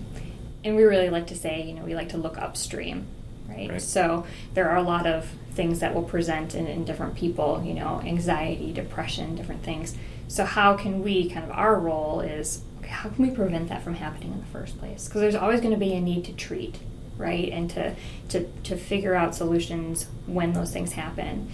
And 0.64 0.76
we 0.76 0.82
really 0.82 1.10
like 1.10 1.28
to 1.28 1.36
say, 1.36 1.62
you 1.62 1.74
know, 1.74 1.84
we 1.84 1.94
like 1.94 2.10
to 2.10 2.18
look 2.18 2.36
upstream, 2.38 3.06
right? 3.48 3.70
Right. 3.70 3.82
So 3.82 4.26
there 4.54 4.68
are 4.68 4.76
a 4.76 4.82
lot 4.82 5.06
of 5.06 5.30
things 5.52 5.80
that 5.80 5.94
will 5.94 6.02
present 6.02 6.54
in, 6.54 6.66
in 6.66 6.84
different 6.84 7.16
people, 7.16 7.62
you 7.64 7.74
know, 7.74 8.00
anxiety, 8.04 8.72
depression, 8.72 9.34
different 9.34 9.62
things. 9.62 9.96
So 10.28 10.44
how 10.44 10.76
can 10.76 11.02
we, 11.02 11.28
kind 11.28 11.44
of 11.44 11.50
our 11.50 11.78
role 11.78 12.20
is, 12.20 12.62
okay, 12.78 12.88
how 12.88 13.08
can 13.08 13.26
we 13.26 13.30
prevent 13.30 13.68
that 13.68 13.82
from 13.82 13.94
happening 13.94 14.32
in 14.32 14.40
the 14.40 14.46
first 14.46 14.78
place? 14.78 15.06
Because 15.06 15.22
there's 15.22 15.34
always 15.34 15.60
going 15.60 15.72
to 15.72 15.78
be 15.78 15.92
a 15.94 16.00
need 16.00 16.24
to 16.26 16.32
treat, 16.32 16.78
right? 17.16 17.48
And 17.50 17.68
to, 17.70 17.96
to, 18.28 18.44
to 18.64 18.76
figure 18.76 19.14
out 19.14 19.34
solutions 19.34 20.06
when 20.26 20.52
those 20.52 20.72
things 20.72 20.92
happen. 20.92 21.50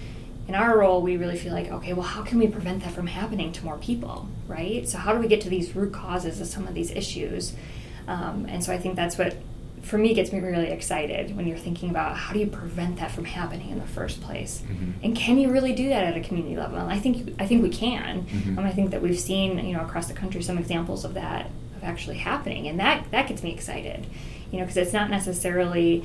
In 0.47 0.55
our 0.55 0.79
role, 0.79 1.01
we 1.01 1.17
really 1.17 1.39
feel 1.39 1.53
like, 1.53 1.73
okay, 1.73 1.93
well, 1.93 2.07
how 2.07 2.23
can 2.23 2.39
we 2.39 2.47
prevent 2.47 2.85
that 2.85 2.93
from 2.93 3.07
happening 3.07 3.51
to 3.53 3.65
more 3.65 3.79
people, 3.79 4.29
right? 4.47 4.89
So, 4.89 4.99
how 4.99 5.13
do 5.13 5.19
we 5.19 5.27
get 5.27 5.41
to 5.41 5.49
these 5.49 5.75
root 5.75 5.93
causes 5.93 6.41
of 6.41 6.47
some 6.47 6.69
of 6.69 6.75
these 6.75 6.93
issues? 6.93 7.55
Um, 8.09 8.47
and 8.49 8.63
so, 8.63 8.73
I 8.73 8.79
think 8.79 8.97
that's 8.97 9.19
what, 9.19 9.35
for 9.83 9.99
me, 9.99 10.15
gets 10.15 10.33
me 10.33 10.41
really 10.41 10.69
excited 10.69 11.37
when 11.37 11.47
you're 11.47 11.59
thinking 11.59 11.91
about 11.91 12.17
how 12.17 12.33
do 12.33 12.39
you 12.41 12.47
prevent 12.47 12.97
that 12.99 13.11
from 13.11 13.25
happening 13.25 13.71
in 13.71 13.79
the 13.79 13.87
first 13.87 14.21
place, 14.21 14.63
Mhm. 14.69 14.93
and 15.05 15.17
can 15.17 15.39
you 15.39 15.51
really 15.51 15.73
do 15.73 15.89
that 15.91 16.05
at 16.05 16.17
a 16.17 16.21
community 16.21 16.57
level? 16.57 16.79
And 16.79 16.91
I 16.91 16.99
think 16.99 17.35
I 17.39 17.47
think 17.47 17.63
we 17.63 17.69
can. 17.71 18.23
Mhm. 18.23 18.59
Um, 18.59 18.65
I 18.65 18.71
think 18.73 18.91
that 18.91 19.03
we've 19.03 19.19
seen, 19.19 19.59
you 19.65 19.75
know, 19.77 19.81
across 19.83 20.07
the 20.09 20.15
country 20.15 20.43
some 20.43 20.59
examples 20.59 21.05
of 21.05 21.15
that 21.15 21.51
of 21.77 21.85
actually 21.85 22.17
happening, 22.19 22.67
and 22.69 22.81
that 22.81 23.05
that 23.13 23.29
gets 23.29 23.43
me 23.43 23.53
excited, 23.53 24.07
you 24.51 24.59
know, 24.59 24.65
because 24.65 24.77
it's 24.77 24.93
not 24.93 25.09
necessarily 25.11 26.03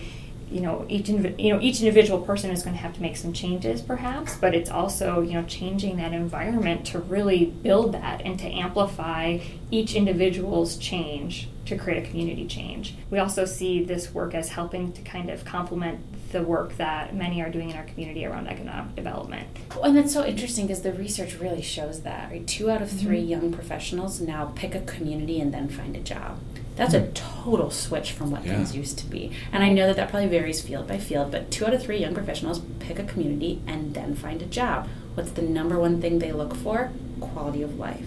you 0.52 0.60
know 0.60 0.86
each 0.90 1.08
you 1.08 1.50
know 1.54 1.60
each 1.62 1.80
individual 1.80 2.20
person 2.20 2.52
is 2.52 2.62
going 2.62 2.76
to 2.76 2.82
have 2.82 2.94
to 2.94 3.02
make 3.02 3.16
some 3.16 3.32
changes 3.32 3.82
perhaps 3.82 4.36
but 4.36 4.54
it's 4.54 4.70
also 4.70 5.22
you 5.22 5.32
know 5.32 5.44
changing 5.44 5.96
that 5.96 6.12
environment 6.12 6.84
to 6.86 7.00
really 7.00 7.46
build 7.46 7.94
that 7.94 8.22
and 8.26 8.38
to 8.38 8.46
amplify 8.48 9.38
each 9.72 9.96
individual's 9.96 10.76
change 10.76 11.48
to 11.72 11.78
create 11.78 12.04
a 12.04 12.10
community 12.10 12.46
change 12.46 12.96
we 13.10 13.20
also 13.20 13.46
see 13.46 13.84
this 13.84 14.14
work 14.14 14.34
as 14.36 14.50
helping 14.50 14.92
to 14.92 15.02
kind 15.02 15.30
of 15.30 15.44
complement 15.46 16.00
the 16.32 16.42
work 16.42 16.78
that 16.78 17.14
many 17.16 17.42
are 17.42 17.50
doing 17.50 17.70
in 17.70 17.76
our 17.76 17.84
community 17.84 18.26
around 18.26 18.48
economic 18.48 18.96
development 18.96 19.48
Well, 19.76 19.86
and 19.86 19.98
that's 19.98 20.14
so 20.14 20.26
interesting 20.26 20.68
because 20.68 20.82
the 20.82 20.94
research 20.94 21.40
really 21.40 21.62
shows 21.62 22.02
that. 22.02 22.30
Right? 22.30 22.46
Two 22.46 22.70
out 22.70 22.82
of 22.82 22.90
mm-hmm. 22.90 23.08
3 23.08 23.20
young 23.20 23.52
professionals 23.52 24.22
now 24.22 24.52
pick 24.56 24.76
a 24.76 24.82
community 24.82 25.40
and 25.40 25.54
then 25.54 25.70
find 25.70 25.96
a 25.96 26.00
job. 26.00 26.40
That's 26.76 26.94
a 26.94 27.02
mm. 27.02 27.14
total 27.14 27.70
switch 27.70 28.12
from 28.12 28.32
what 28.32 28.46
Yeah. 28.46 28.54
things 28.54 28.76
used 28.76 28.98
to 29.00 29.06
be. 29.06 29.32
And 29.52 29.64
I 29.64 29.70
know 29.70 29.88
that 29.88 29.98
that 29.98 30.10
probably 30.10 30.30
varies 30.30 30.62
field 30.62 30.88
by 30.88 30.98
field, 30.98 31.32
but 31.32 31.52
two 31.52 31.66
out 31.66 31.74
of 31.74 31.84
three 31.84 31.98
young 31.98 32.14
professionals 32.14 32.62
pick 32.80 32.98
a 33.00 33.04
community 33.04 33.62
and 33.68 33.94
then 33.94 34.16
find 34.16 34.42
a 34.42 34.46
job. 34.46 34.88
What's 35.16 35.32
the 35.32 35.42
number 35.42 35.80
one 35.80 36.02
thing 36.02 36.20
they 36.20 36.32
look 36.32 36.56
for? 36.56 36.92
Quality 37.20 37.62
of 37.62 37.78
life. 37.78 38.06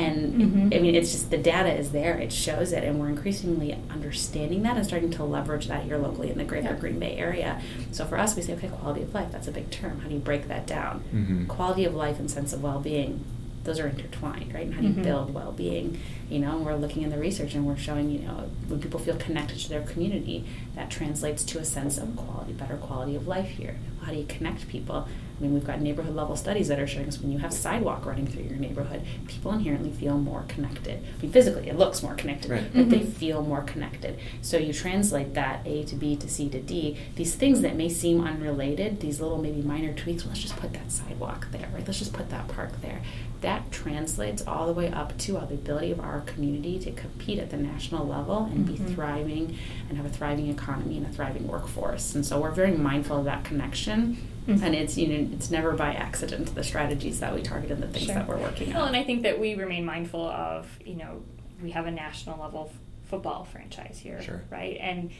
And 0.00 0.70
Mhm. 0.70 0.76
I 0.76 0.80
mean, 0.80 0.94
it's 0.94 1.12
just 1.12 1.30
the 1.30 1.38
data 1.38 1.72
is 1.72 1.90
there, 1.92 2.16
it 2.18 2.32
shows 2.32 2.72
it, 2.72 2.84
and 2.84 2.98
we're 2.98 3.08
increasingly 3.08 3.76
understanding 3.90 4.62
that 4.62 4.76
and 4.76 4.86
starting 4.86 5.10
to 5.10 5.24
leverage 5.24 5.68
that 5.68 5.84
here 5.84 5.98
locally 5.98 6.30
in 6.30 6.38
the 6.38 6.44
greater 6.44 6.68
Yeah. 6.70 6.76
Green 6.80 6.98
Bay 6.98 7.16
area. 7.16 7.60
So 7.92 8.04
for 8.04 8.18
us, 8.18 8.34
we 8.36 8.42
say, 8.42 8.54
okay, 8.54 8.68
quality 8.68 9.02
of 9.02 9.14
life, 9.14 9.28
that's 9.30 9.48
a 9.48 9.52
big 9.52 9.70
term. 9.70 10.00
How 10.00 10.08
do 10.08 10.14
you 10.14 10.20
break 10.20 10.48
that 10.48 10.66
down? 10.66 11.02
Mhm. 11.14 11.48
Quality 11.48 11.84
of 11.84 11.94
life 11.94 12.18
and 12.18 12.30
sense 12.30 12.52
of 12.52 12.62
well 12.62 12.80
being, 12.80 13.20
those 13.64 13.78
are 13.78 13.86
intertwined, 13.88 14.54
right? 14.54 14.64
And 14.64 14.74
how 14.74 14.80
do 14.80 14.86
you 14.88 14.94
Mhm. 14.94 15.02
build 15.02 15.34
well 15.34 15.52
being? 15.52 15.98
You 16.30 16.38
know, 16.38 16.56
and 16.56 16.64
we're 16.64 16.76
looking 16.76 17.02
in 17.02 17.10
the 17.10 17.18
research 17.18 17.54
and 17.54 17.66
we're 17.66 17.76
showing, 17.76 18.10
you 18.10 18.20
know, 18.20 18.44
when 18.68 18.80
people 18.80 18.98
feel 19.00 19.16
connected 19.16 19.58
to 19.58 19.68
their 19.68 19.82
community, 19.82 20.44
that 20.76 20.88
translates 20.90 21.44
to 21.44 21.58
a 21.58 21.64
sense 21.64 21.98
of 21.98 22.16
quality, 22.16 22.52
better 22.52 22.76
quality 22.76 23.14
of 23.16 23.26
life 23.28 23.48
here. 23.50 23.76
How 24.02 24.12
do 24.12 24.18
you 24.18 24.24
connect 24.26 24.66
people? 24.68 25.06
I 25.40 25.42
mean, 25.44 25.54
we've 25.54 25.64
got 25.66 25.80
neighborhood 25.80 26.14
level 26.14 26.36
studies 26.36 26.68
that 26.68 26.78
are 26.78 26.86
showing 26.86 27.08
us 27.08 27.18
when 27.18 27.32
you 27.32 27.38
have 27.38 27.50
sidewalk 27.50 28.04
running 28.04 28.26
through 28.26 28.42
your 28.42 28.58
neighborhood, 28.58 29.00
people 29.26 29.52
inherently 29.52 29.90
feel 29.90 30.18
more 30.18 30.44
connected. 30.48 31.02
I 31.18 31.22
mean, 31.22 31.32
physically, 31.32 31.68
it 31.70 31.78
looks 31.78 32.02
more 32.02 32.14
connected, 32.14 32.50
Right. 32.50 32.70
but 32.74 32.90
they 32.90 32.98
Mhm. 33.00 33.08
feel 33.12 33.40
more 33.42 33.62
connected. 33.62 34.18
So 34.42 34.58
you 34.58 34.74
translate 34.74 35.32
that 35.34 35.60
A 35.64 35.84
to 35.84 35.96
B 35.96 36.14
to 36.16 36.28
C 36.28 36.50
to 36.50 36.60
D. 36.60 36.96
These 37.16 37.36
things 37.36 37.62
that 37.62 37.74
may 37.74 37.88
seem 37.88 38.20
unrelated, 38.20 39.00
these 39.00 39.18
little 39.18 39.38
maybe 39.38 39.62
minor 39.62 39.94
tweaks. 39.94 40.24
Well, 40.24 40.32
let's 40.32 40.42
just 40.42 40.56
put 40.56 40.74
that 40.74 40.92
sidewalk 40.92 41.46
there, 41.52 41.68
right? 41.72 41.86
Let's 41.86 41.98
just 42.00 42.12
put 42.12 42.28
that 42.28 42.46
park 42.48 42.80
there. 42.82 43.00
That 43.40 43.70
translates 43.72 44.46
all 44.46 44.66
the 44.66 44.72
way 44.74 44.90
up 44.92 45.16
to 45.18 45.38
uh, 45.38 45.46
the 45.46 45.54
ability 45.54 45.90
of 45.92 46.00
our 46.00 46.20
community 46.20 46.78
to 46.80 46.90
compete 46.92 47.38
at 47.38 47.48
the 47.50 47.56
national 47.56 48.06
level 48.06 48.44
and 48.44 48.66
be 48.66 48.74
Mhm. 48.74 48.94
thriving 48.94 49.56
and 49.88 49.96
have 49.96 50.04
a 50.04 50.10
thriving 50.10 50.48
economy 50.50 50.98
and 50.98 51.06
a 51.06 51.08
thriving 51.08 51.46
workforce. 51.48 52.14
And 52.14 52.24
so 52.26 52.38
we're 52.40 52.50
very 52.50 52.76
mindful 52.76 53.18
of 53.20 53.24
that 53.24 53.44
connection. 53.44 54.18
Mhm. 54.46 54.62
And 54.62 54.74
it's 54.74 54.98
you 54.98 55.08
know 55.08 55.28
it's 55.32 55.50
never 55.50 55.72
by 55.72 55.94
accident 55.94 56.54
the 56.54 56.62
strategies 56.62 57.20
that 57.20 57.34
we 57.34 57.40
target 57.40 57.70
and 57.70 57.82
the 57.82 57.88
things 57.88 58.06
Sure. 58.06 58.14
that 58.16 58.28
we're 58.28 58.36
working 58.38 58.68
on. 58.68 58.74
Well, 58.74 58.84
and 58.86 58.96
I 58.96 59.04
think 59.04 59.22
that 59.22 59.40
we 59.40 59.54
remain 59.54 59.86
mindful 59.86 60.26
of, 60.26 60.78
you 60.84 60.96
know, 60.96 61.22
we 61.62 61.70
have 61.70 61.86
a 61.86 61.90
national 61.90 62.38
level 62.40 62.70
f- 62.70 62.78
football 63.08 63.44
franchise 63.44 63.98
here, 64.02 64.20
Sure. 64.20 64.42
right? 64.50 64.76
And 64.80 65.10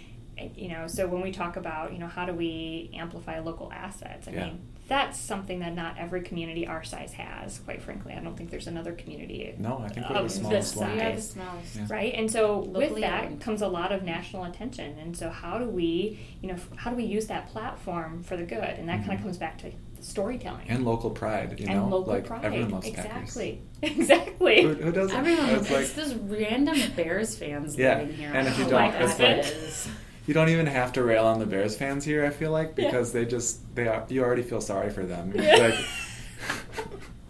you 0.56 0.68
know, 0.68 0.86
so 0.86 1.06
when 1.06 1.20
we 1.22 1.30
talk 1.32 1.56
about, 1.56 1.92
you 1.92 1.98
know, 1.98 2.06
how 2.06 2.24
do 2.26 2.32
we 2.32 2.90
amplify 2.94 3.38
local 3.40 3.72
assets? 3.72 4.28
I 4.28 4.32
Yeah. 4.32 4.44
mean, 4.46 4.60
that's 4.88 5.20
something 5.20 5.60
that 5.60 5.74
not 5.76 5.96
every 5.98 6.20
community 6.22 6.66
our 6.66 6.82
size 6.82 7.12
has, 7.12 7.60
quite 7.60 7.80
frankly. 7.80 8.12
I 8.12 8.18
don't 8.20 8.36
think 8.36 8.50
there's 8.50 8.66
another 8.66 8.90
community 8.92 9.54
No, 9.56 9.78
I 9.84 9.88
think 9.88 10.08
we're 10.10 10.22
the 10.22 10.28
smallest 10.28 10.76
one. 10.76 10.98
size. 10.98 11.28
The 11.28 11.32
smallest. 11.40 11.76
Yeah. 11.76 11.86
right 11.88 12.12
and 12.14 12.28
so 12.30 12.58
with 12.58 12.96
that 13.00 13.24
owned. 13.26 13.40
comes 13.40 13.62
a 13.62 13.68
lot 13.68 13.92
of 13.92 14.02
national 14.02 14.44
attention 14.44 14.98
and 14.98 15.16
so 15.16 15.30
how 15.30 15.58
do 15.58 15.66
we 15.66 16.18
you 16.42 16.48
know 16.48 16.56
how 16.74 16.90
do 16.90 16.96
we 16.96 17.04
use 17.04 17.28
that 17.28 17.46
platform 17.50 18.22
for 18.24 18.36
the 18.36 18.42
good 18.42 18.58
and 18.78 18.88
that 18.88 18.98
kind 19.06 19.10
Mhm. 19.12 19.14
of 19.14 19.20
comes 19.22 19.36
back 19.38 19.58
to 19.58 19.70
storytelling 20.00 20.66
And 20.68 20.84
local 20.84 21.10
pride, 21.10 21.60
you 21.60 21.66
And 21.68 21.76
know? 21.78 21.86
local 21.88 22.14
like 22.14 22.24
pride 22.26 22.44
everyone 22.44 22.70
loves 22.70 22.90
Packers. 22.90 23.04
exactly 23.36 23.62
exactly 23.82 24.62
Who, 24.62 24.74
who 24.74 24.90
doesn't? 24.92 25.16
Everyone, 25.16 25.50
It's 25.50 25.70
it's, 25.70 25.70
like 25.70 25.94
those 25.94 26.14
random 26.14 26.78
Bears 26.96 27.36
fans 27.36 27.76
Yeah, 27.76 27.98
living 27.98 28.16
here. 28.16 28.32
and 28.34 28.48
if 28.48 28.58
you 28.58 28.64
Oh 28.64 28.70
don't, 28.70 28.80
my 28.80 28.96
it's 28.98 29.12
God, 29.18 29.20
like- 29.20 29.36
it 29.38 29.46
is. 29.46 29.88
you 30.30 30.34
don't 30.34 30.48
even 30.48 30.66
have 30.66 30.92
to 30.92 31.02
rail 31.02 31.26
on 31.26 31.40
the 31.40 31.44
Bears 31.46 31.76
fans 31.76 32.04
here. 32.04 32.24
I 32.24 32.30
feel 32.30 32.52
like 32.52 32.74
Yeah. 32.76 32.84
because 32.84 33.10
they 33.10 33.24
just 33.24 33.74
they 33.74 33.88
are 33.88 34.06
you 34.08 34.22
already 34.22 34.42
feel 34.42 34.60
sorry 34.60 34.88
for 34.90 35.04
them. 35.04 35.32
Yeah. 35.34 35.56
Like, 35.56 35.74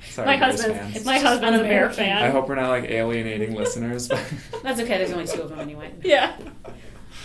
sorry, 0.10 0.26
my 0.26 0.36
Bears 0.36 0.60
husband 0.60 0.92
fans. 0.92 1.04
my 1.06 1.18
husband's 1.18 1.60
a 1.60 1.62
bear 1.62 1.88
fan 1.90 2.22
I 2.22 2.28
hope 2.28 2.46
we're 2.46 2.56
not 2.56 2.68
like 2.68 2.84
alienating 2.84 3.54
listeners. 3.62 4.08
That's 4.62 4.80
okay. 4.80 4.98
There's 4.98 5.12
only 5.12 5.26
two 5.26 5.40
of 5.40 5.48
them 5.48 5.60
anyway. 5.60 5.92
yeah 6.04 6.36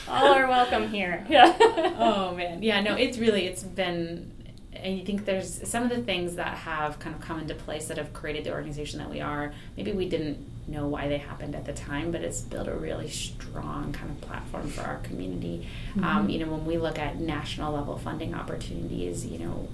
all 0.08 0.34
are 0.34 0.48
welcome 0.48 0.88
here 0.88 1.26
yeah 1.30 1.56
oh 2.00 2.34
man 2.36 2.62
yeah 2.62 2.80
no 2.80 2.96
it's 2.96 3.18
really 3.18 3.48
it's 3.48 3.64
been 3.64 4.32
and 4.74 4.98
you 5.00 5.04
think 5.04 5.26
there's 5.26 5.68
some 5.68 5.82
of 5.84 5.90
the 5.90 6.02
things 6.04 6.36
that 6.36 6.56
have 6.60 7.00
kind 7.00 7.16
of 7.16 7.22
come 7.22 7.40
into 7.40 7.56
place 7.56 7.88
that 7.88 7.98
have 7.98 8.14
created 8.14 8.44
the 8.44 8.52
organization 8.52 9.00
that 9.00 9.10
we 9.10 9.20
are 9.20 9.52
maybe 9.76 9.92
we 9.92 10.08
didn't 10.08 10.38
know 10.74 10.88
why 10.88 11.08
they 11.08 11.18
happened 11.18 11.56
at 11.56 11.66
the 11.66 11.74
time 11.74 12.12
but 12.12 12.22
it's 12.22 12.42
built 12.42 12.68
a 12.68 12.74
really 12.74 13.10
strong 13.10 13.92
kind 13.94 14.10
of 14.10 14.20
platform 14.22 14.68
for 14.70 14.82
our 14.82 14.98
community 14.98 15.68
um, 16.02 16.28
you 16.30 16.40
know 16.40 16.48
when 16.52 16.66
we 16.66 16.78
look 16.78 16.98
at 16.98 17.20
national 17.20 17.74
level 17.74 17.98
funding 17.98 18.34
opportunities 18.34 19.26
you 19.26 19.38
know 19.40 19.68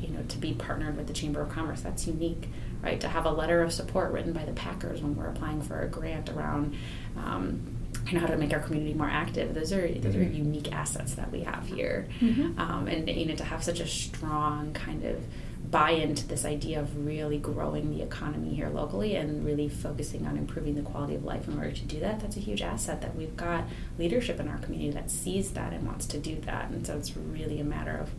you 0.00 0.08
know 0.08 0.22
to 0.28 0.38
be 0.38 0.52
partnered 0.54 0.96
with 0.96 1.06
the 1.06 1.12
chamber 1.12 1.40
of 1.42 1.48
commerce 1.50 1.80
that's 1.82 2.06
unique 2.06 2.48
right 2.82 3.00
to 3.00 3.08
have 3.08 3.26
a 3.26 3.30
letter 3.30 3.62
of 3.62 3.72
support 3.72 4.12
written 4.12 4.32
by 4.32 4.44
the 4.44 4.52
packers 4.52 5.02
when 5.02 5.14
we're 5.14 5.26
applying 5.26 5.60
for 5.60 5.80
a 5.82 5.88
grant 5.88 6.28
around 6.30 6.74
um, 7.18 7.76
you 8.06 8.14
know 8.14 8.20
how 8.20 8.26
to 8.26 8.36
make 8.36 8.52
our 8.54 8.60
community 8.60 8.94
more 8.94 9.08
active. 9.10 9.52
Those 9.54 9.72
are 9.72 9.86
those 9.86 10.16
are 10.16 10.20
Mhm. 10.20 10.34
unique 10.36 10.72
assets 10.72 11.14
that 11.16 11.30
we 11.30 11.40
have 11.42 11.66
here, 11.66 12.08
Mhm. 12.20 12.58
um, 12.58 12.86
and 12.88 13.08
you 13.10 13.26
know 13.26 13.34
to 13.34 13.44
have 13.44 13.62
such 13.62 13.78
a 13.80 13.86
strong 13.86 14.72
kind 14.72 15.04
of 15.04 15.22
buy 15.70 15.90
into 15.90 16.26
this 16.26 16.44
idea 16.44 16.80
of 16.80 17.06
really 17.06 17.38
growing 17.38 17.96
the 17.96 18.02
economy 18.02 18.54
here 18.54 18.68
locally 18.68 19.14
and 19.14 19.44
really 19.44 19.68
focusing 19.68 20.26
on 20.26 20.36
improving 20.36 20.74
the 20.74 20.82
quality 20.82 21.14
of 21.14 21.24
life 21.24 21.46
in 21.46 21.56
order 21.56 21.70
to 21.70 21.84
do 21.84 22.00
that. 22.00 22.20
That's 22.20 22.36
a 22.36 22.40
huge 22.40 22.60
asset 22.60 23.00
that 23.02 23.14
we've 23.14 23.36
got 23.36 23.64
leadership 23.98 24.40
in 24.40 24.48
our 24.48 24.58
community 24.58 24.90
that 24.90 25.10
sees 25.10 25.52
that 25.52 25.72
and 25.72 25.86
wants 25.86 26.06
to 26.06 26.18
do 26.18 26.40
that, 26.40 26.70
and 26.70 26.84
so 26.86 26.96
it's 26.96 27.16
really 27.16 27.60
a 27.60 27.64
matter 27.64 27.96
of 27.96 28.10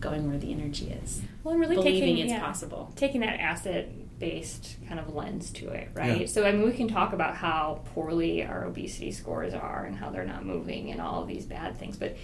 going 0.00 0.28
where 0.28 0.38
the 0.38 0.52
energy 0.52 0.90
is, 1.02 1.22
well 1.42 1.52
and 1.52 1.60
really 1.60 1.76
believing 1.76 2.00
taking 2.00 2.18
it's 2.18 2.32
yeah. 2.32 2.40
possible. 2.40 2.92
taking 2.94 3.20
that 3.22 3.40
asset 3.40 3.88
based 4.18 4.76
kind 4.86 5.00
of 5.00 5.14
lens 5.14 5.50
to 5.50 5.68
it, 5.68 5.88
right? 5.94 6.22
Yeah. 6.22 6.26
So 6.26 6.46
I 6.46 6.52
mean 6.52 6.64
we 6.64 6.72
can 6.72 6.88
talk 6.88 7.12
about 7.12 7.36
how 7.36 7.82
poorly 7.94 8.44
our 8.44 8.64
obesity 8.64 9.12
scores 9.12 9.54
are 9.54 9.84
and 9.84 9.96
how 9.96 10.10
they're 10.10 10.24
not 10.24 10.44
moving 10.44 10.90
and 10.90 11.00
all 11.00 11.22
of 11.22 11.28
these 11.28 11.44
bad 11.46 11.78
things, 11.78 11.96
but 11.96 12.16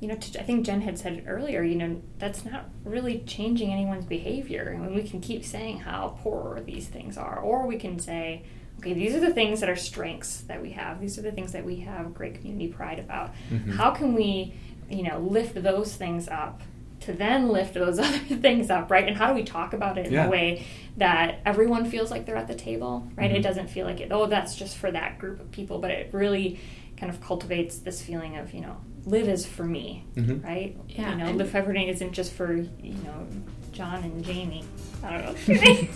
you 0.00 0.08
know, 0.08 0.14
I 0.14 0.42
think 0.42 0.66
Jen 0.66 0.82
had 0.82 0.98
said 0.98 1.14
it 1.14 1.24
earlier, 1.26 1.62
you 1.62 1.74
know, 1.76 2.00
that's 2.18 2.44
not 2.44 2.66
really 2.84 3.20
changing 3.26 3.72
anyone's 3.72 4.04
behavior. 4.04 4.74
I 4.76 4.78
mean, 4.82 4.94
we 4.94 5.02
can 5.02 5.20
keep 5.20 5.44
saying 5.44 5.80
how 5.80 6.18
poor 6.22 6.60
these 6.66 6.86
things 6.88 7.16
are, 7.16 7.38
or 7.38 7.66
we 7.66 7.78
can 7.78 7.98
say, 7.98 8.42
okay, 8.80 8.92
these 8.92 9.14
are 9.14 9.20
the 9.20 9.32
things 9.32 9.60
that 9.60 9.70
are 9.70 9.76
strengths 9.76 10.42
that 10.42 10.60
we 10.60 10.70
have. 10.72 11.00
These 11.00 11.18
are 11.18 11.22
the 11.22 11.32
things 11.32 11.52
that 11.52 11.64
we 11.64 11.76
have 11.76 12.12
great 12.12 12.34
community 12.34 12.68
pride 12.68 12.98
about. 12.98 13.32
Mhm. 13.50 13.74
How 13.76 13.90
can 13.90 14.12
we, 14.12 14.52
you 14.90 15.02
know, 15.02 15.18
lift 15.18 15.54
those 15.62 15.96
things 15.96 16.28
up 16.28 16.60
to 17.00 17.12
then 17.14 17.48
lift 17.48 17.72
those 17.72 17.98
other 17.98 18.18
things 18.18 18.68
up, 18.68 18.90
right? 18.90 19.08
And 19.08 19.16
how 19.16 19.28
do 19.28 19.34
we 19.34 19.44
talk 19.44 19.72
about 19.72 19.96
it 19.96 20.06
in 20.06 20.12
Yeah. 20.12 20.26
a 20.26 20.30
way 20.30 20.66
that 20.98 21.40
everyone 21.46 21.86
feels 21.86 22.10
like 22.10 22.26
they're 22.26 22.36
at 22.36 22.48
the 22.48 22.54
table, 22.54 23.06
right? 23.16 23.30
Mhm. 23.30 23.36
It 23.36 23.42
doesn't 23.42 23.68
feel 23.70 23.86
like 23.86 24.00
it, 24.00 24.08
oh, 24.12 24.26
that's 24.26 24.54
just 24.56 24.76
for 24.76 24.90
that 24.92 25.18
group 25.18 25.40
of 25.40 25.50
people, 25.52 25.78
but 25.78 25.90
it 25.90 26.10
really 26.12 26.58
kind 26.98 27.10
of 27.10 27.20
cultivates 27.22 27.78
this 27.78 28.02
feeling 28.02 28.36
of, 28.36 28.52
you 28.52 28.60
know, 28.60 28.76
live 29.06 29.28
is 29.28 29.46
for 29.46 29.64
me, 29.64 30.04
Mhm. 30.16 30.44
right? 30.44 30.76
Yeah, 30.88 31.10
You 31.12 31.16
know, 31.16 31.24
and- 31.26 31.38
live 31.38 31.50
for 31.50 31.58
everything 31.58 31.88
isn't 31.88 32.12
just 32.12 32.32
for, 32.32 32.52
you 32.54 32.94
know, 33.04 33.26
John 33.72 34.02
and 34.02 34.24
Jamie. 34.24 34.64
I 35.02 35.12
don't 35.16 35.24
know. 35.24 35.34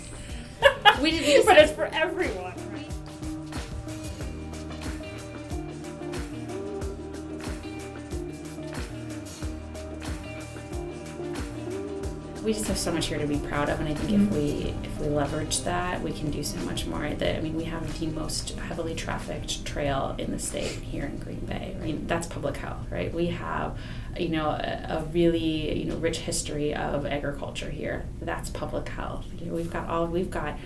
We 1.01 1.11
did- 1.11 1.21
we 1.25 1.33
just- 1.33 1.47
but 1.47 1.57
it's 1.57 1.71
for 1.71 1.85
everyone, 1.85 2.53
right? 2.71 2.87
we 12.43 12.53
just 12.53 12.65
have 12.67 12.77
so 12.77 12.91
much 12.91 13.05
here 13.05 13.19
to 13.19 13.27
be 13.27 13.37
proud 13.37 13.69
of, 13.69 13.79
and 13.79 13.87
I 13.87 13.93
think 13.93 14.19
Mhm. 14.19 14.27
if 14.27 14.33
we 14.33 14.73
if 14.83 14.99
we 14.99 15.07
leverage 15.07 15.61
that, 15.61 16.01
we 16.01 16.11
can 16.11 16.31
do 16.31 16.43
so 16.43 16.57
much 16.61 16.87
more. 16.87 17.07
That 17.11 17.37
I 17.37 17.41
mean, 17.41 17.55
we 17.55 17.65
have 17.65 17.99
the 17.99 18.07
most 18.07 18.57
heavily 18.57 18.95
trafficked 18.95 19.63
trail 19.63 20.15
in 20.17 20.31
the 20.31 20.39
state 20.39 20.71
here 20.81 21.05
in 21.05 21.17
Green 21.17 21.41
Bay. 21.45 21.70
I 21.81 21.85
mean, 21.85 22.05
that's 22.07 22.27
public 22.27 22.57
health, 22.57 22.85
right? 22.91 23.11
We 23.13 23.27
have, 23.27 23.77
you 24.17 24.29
know, 24.29 24.49
a, 24.49 24.85
a 24.89 25.03
really 25.11 25.79
you 25.79 25.85
know 25.85 25.97
rich 25.97 26.19
history 26.19 26.73
of 26.75 27.05
agriculture 27.05 27.69
here. 27.69 28.05
That's 28.21 28.49
public 28.49 28.87
health. 28.89 29.25
You 29.39 29.47
know, 29.47 29.53
we've 29.53 29.71
got 29.71 29.89
all 29.89 30.07
we've 30.07 30.31
got. 30.31 30.57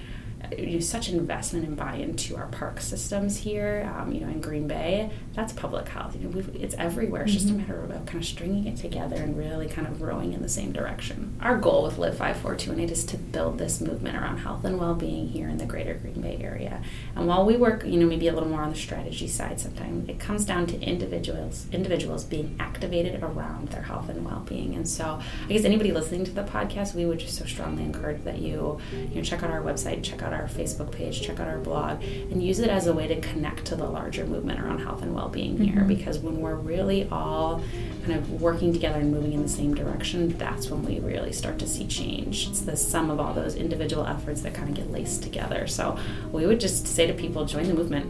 You 0.57 0.65
know, 0.75 0.79
such 0.79 1.09
investment 1.09 1.65
and 1.67 1.75
buy 1.77 1.95
into 1.95 2.35
our 2.35 2.47
park 2.47 2.79
systems 2.81 3.37
here, 3.37 3.91
um, 3.97 4.11
you 4.11 4.21
know, 4.21 4.27
in 4.27 4.41
Green 4.41 4.67
Bay. 4.67 5.09
That's 5.33 5.53
public 5.53 5.87
health. 5.89 6.15
You 6.15 6.21
know, 6.23 6.29
we've, 6.29 6.49
it's 6.55 6.75
everywhere. 6.75 7.23
It's 7.23 7.33
just 7.33 7.49
a 7.49 7.53
Mhm. 7.53 7.57
matter 7.57 7.79
of 7.81 7.89
kind 8.05 8.15
of 8.21 8.25
stringing 8.25 8.65
it 8.67 8.77
together 8.77 9.15
and 9.17 9.37
really 9.37 9.67
kind 9.67 9.87
of 9.87 10.01
rowing 10.01 10.33
in 10.33 10.41
the 10.41 10.49
same 10.49 10.71
direction. 10.71 11.35
Our 11.41 11.57
goal 11.57 11.83
with 11.83 11.97
Live 11.97 12.17
5428 12.17 12.91
is 12.91 13.03
to 13.05 13.17
build 13.17 13.57
this 13.57 13.81
movement 13.81 14.17
around 14.17 14.37
health 14.39 14.63
and 14.65 14.79
well-being 14.79 15.27
here 15.29 15.49
in 15.49 15.57
the 15.57 15.65
greater 15.65 15.93
Green 15.95 16.21
Bay 16.21 16.37
area. 16.41 16.81
And 17.15 17.27
while 17.27 17.45
we 17.45 17.57
work, 17.57 17.83
you 17.85 17.99
know, 17.99 18.05
maybe 18.05 18.27
a 18.27 18.33
little 18.33 18.49
more 18.49 18.61
on 18.61 18.69
the 18.71 18.75
strategy 18.77 19.27
side 19.27 19.59
sometimes, 19.59 20.07
it 20.09 20.19
comes 20.19 20.45
down 20.45 20.67
to 20.67 20.79
individuals 20.81 21.65
individuals 21.71 22.23
being 22.23 22.55
activated 22.59 23.21
around 23.23 23.69
their 23.69 23.81
health 23.83 24.09
and 24.09 24.25
well-being. 24.25 24.75
And 24.75 24.87
so 24.87 25.19
I 25.47 25.51
guess 25.53 25.65
anybody 25.65 25.91
listening 25.91 26.23
to 26.25 26.31
the 26.31 26.43
podcast, 26.43 26.93
we 26.95 27.05
would 27.05 27.19
just 27.19 27.37
so 27.37 27.45
strongly 27.45 27.83
encourage 27.83 28.23
that 28.23 28.39
you, 28.39 28.79
you 29.09 29.15
know, 29.15 29.21
check 29.21 29.43
out 29.43 29.49
our 29.51 29.61
website, 29.61 30.03
check 30.03 30.21
out 30.21 30.33
our 30.35 30.47
Facebook 30.47 30.91
page, 30.91 31.21
check 31.21 31.39
out 31.39 31.47
our 31.47 31.59
blog, 31.59 32.03
and 32.03 32.43
use 32.43 32.59
it 32.59 32.69
as 32.69 32.87
a 32.87 32.93
way 32.93 33.07
to 33.07 33.19
connect 33.21 33.65
to 33.65 33.75
the 33.75 33.85
larger 33.85 34.25
movement 34.25 34.59
around 34.59 34.79
health 34.79 35.01
and 35.01 35.13
well-being 35.13 35.57
here. 35.57 35.83
Mhm. 35.83 35.87
Because 35.87 36.19
when 36.19 36.39
we're 36.41 36.55
really 36.55 37.07
all 37.11 37.61
kind 38.05 38.19
of 38.19 38.41
working 38.41 38.71
together 38.71 38.99
and 38.99 39.11
moving 39.11 39.33
in 39.33 39.41
the 39.41 39.49
same 39.49 39.73
direction, 39.73 40.35
that's 40.37 40.69
when 40.69 40.83
we 40.83 40.99
really 40.99 41.31
start 41.31 41.57
to 41.59 41.67
see 41.67 41.85
change. 41.87 42.47
It's 42.49 42.61
the 42.61 42.75
sum 42.75 43.09
of 43.09 43.19
all 43.19 43.33
those 43.33 43.55
individual 43.55 44.05
efforts 44.05 44.41
that 44.41 44.53
kind 44.53 44.69
of 44.69 44.75
get 44.75 44.91
laced 44.91 45.23
together. 45.23 45.67
So 45.67 45.97
we 46.31 46.45
would 46.45 46.59
just 46.59 46.87
say 46.87 47.07
to 47.07 47.13
people, 47.13 47.45
join 47.45 47.67
the 47.67 47.73
movement. 47.73 48.05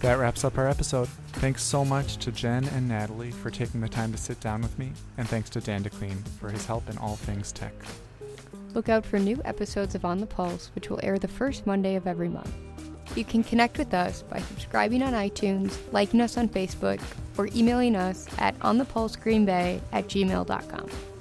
That 0.00 0.18
wraps 0.18 0.44
up 0.44 0.58
our 0.58 0.68
episode. 0.68 1.08
Thanks 1.44 1.62
so 1.62 1.84
much 1.84 2.16
to 2.24 2.32
Jen 2.32 2.64
and 2.68 2.88
Natalie 2.88 3.30
for 3.30 3.50
taking 3.50 3.82
the 3.82 3.88
time 3.90 4.10
to 4.12 4.16
sit 4.16 4.40
down 4.40 4.62
with 4.62 4.78
me, 4.78 4.92
and 5.18 5.28
thanks 5.28 5.50
to 5.50 5.60
Dan 5.60 5.84
DeClean 5.84 6.26
for 6.40 6.48
his 6.48 6.64
help 6.64 6.88
in 6.88 6.96
all 6.96 7.16
things 7.16 7.52
tech. 7.52 7.74
Look 8.72 8.88
out 8.88 9.04
for 9.04 9.18
new 9.18 9.38
episodes 9.44 9.94
of 9.94 10.06
On 10.06 10.20
the 10.20 10.26
Pulse, 10.26 10.70
which 10.74 10.88
will 10.88 11.00
air 11.02 11.18
the 11.18 11.28
first 11.28 11.66
Monday 11.66 11.96
of 11.96 12.06
every 12.06 12.30
month. 12.30 12.50
You 13.14 13.26
can 13.26 13.44
connect 13.44 13.76
with 13.76 13.92
us 13.92 14.22
by 14.22 14.38
subscribing 14.38 15.02
on 15.02 15.12
iTunes, 15.12 15.76
liking 15.92 16.22
us 16.22 16.38
on 16.38 16.48
Facebook, 16.48 16.98
or 17.36 17.50
emailing 17.54 17.94
us 17.94 18.26
at 18.38 18.58
onthepulsegreenbay 18.60 19.82
at 19.92 20.08
gmail.com. 20.08 21.13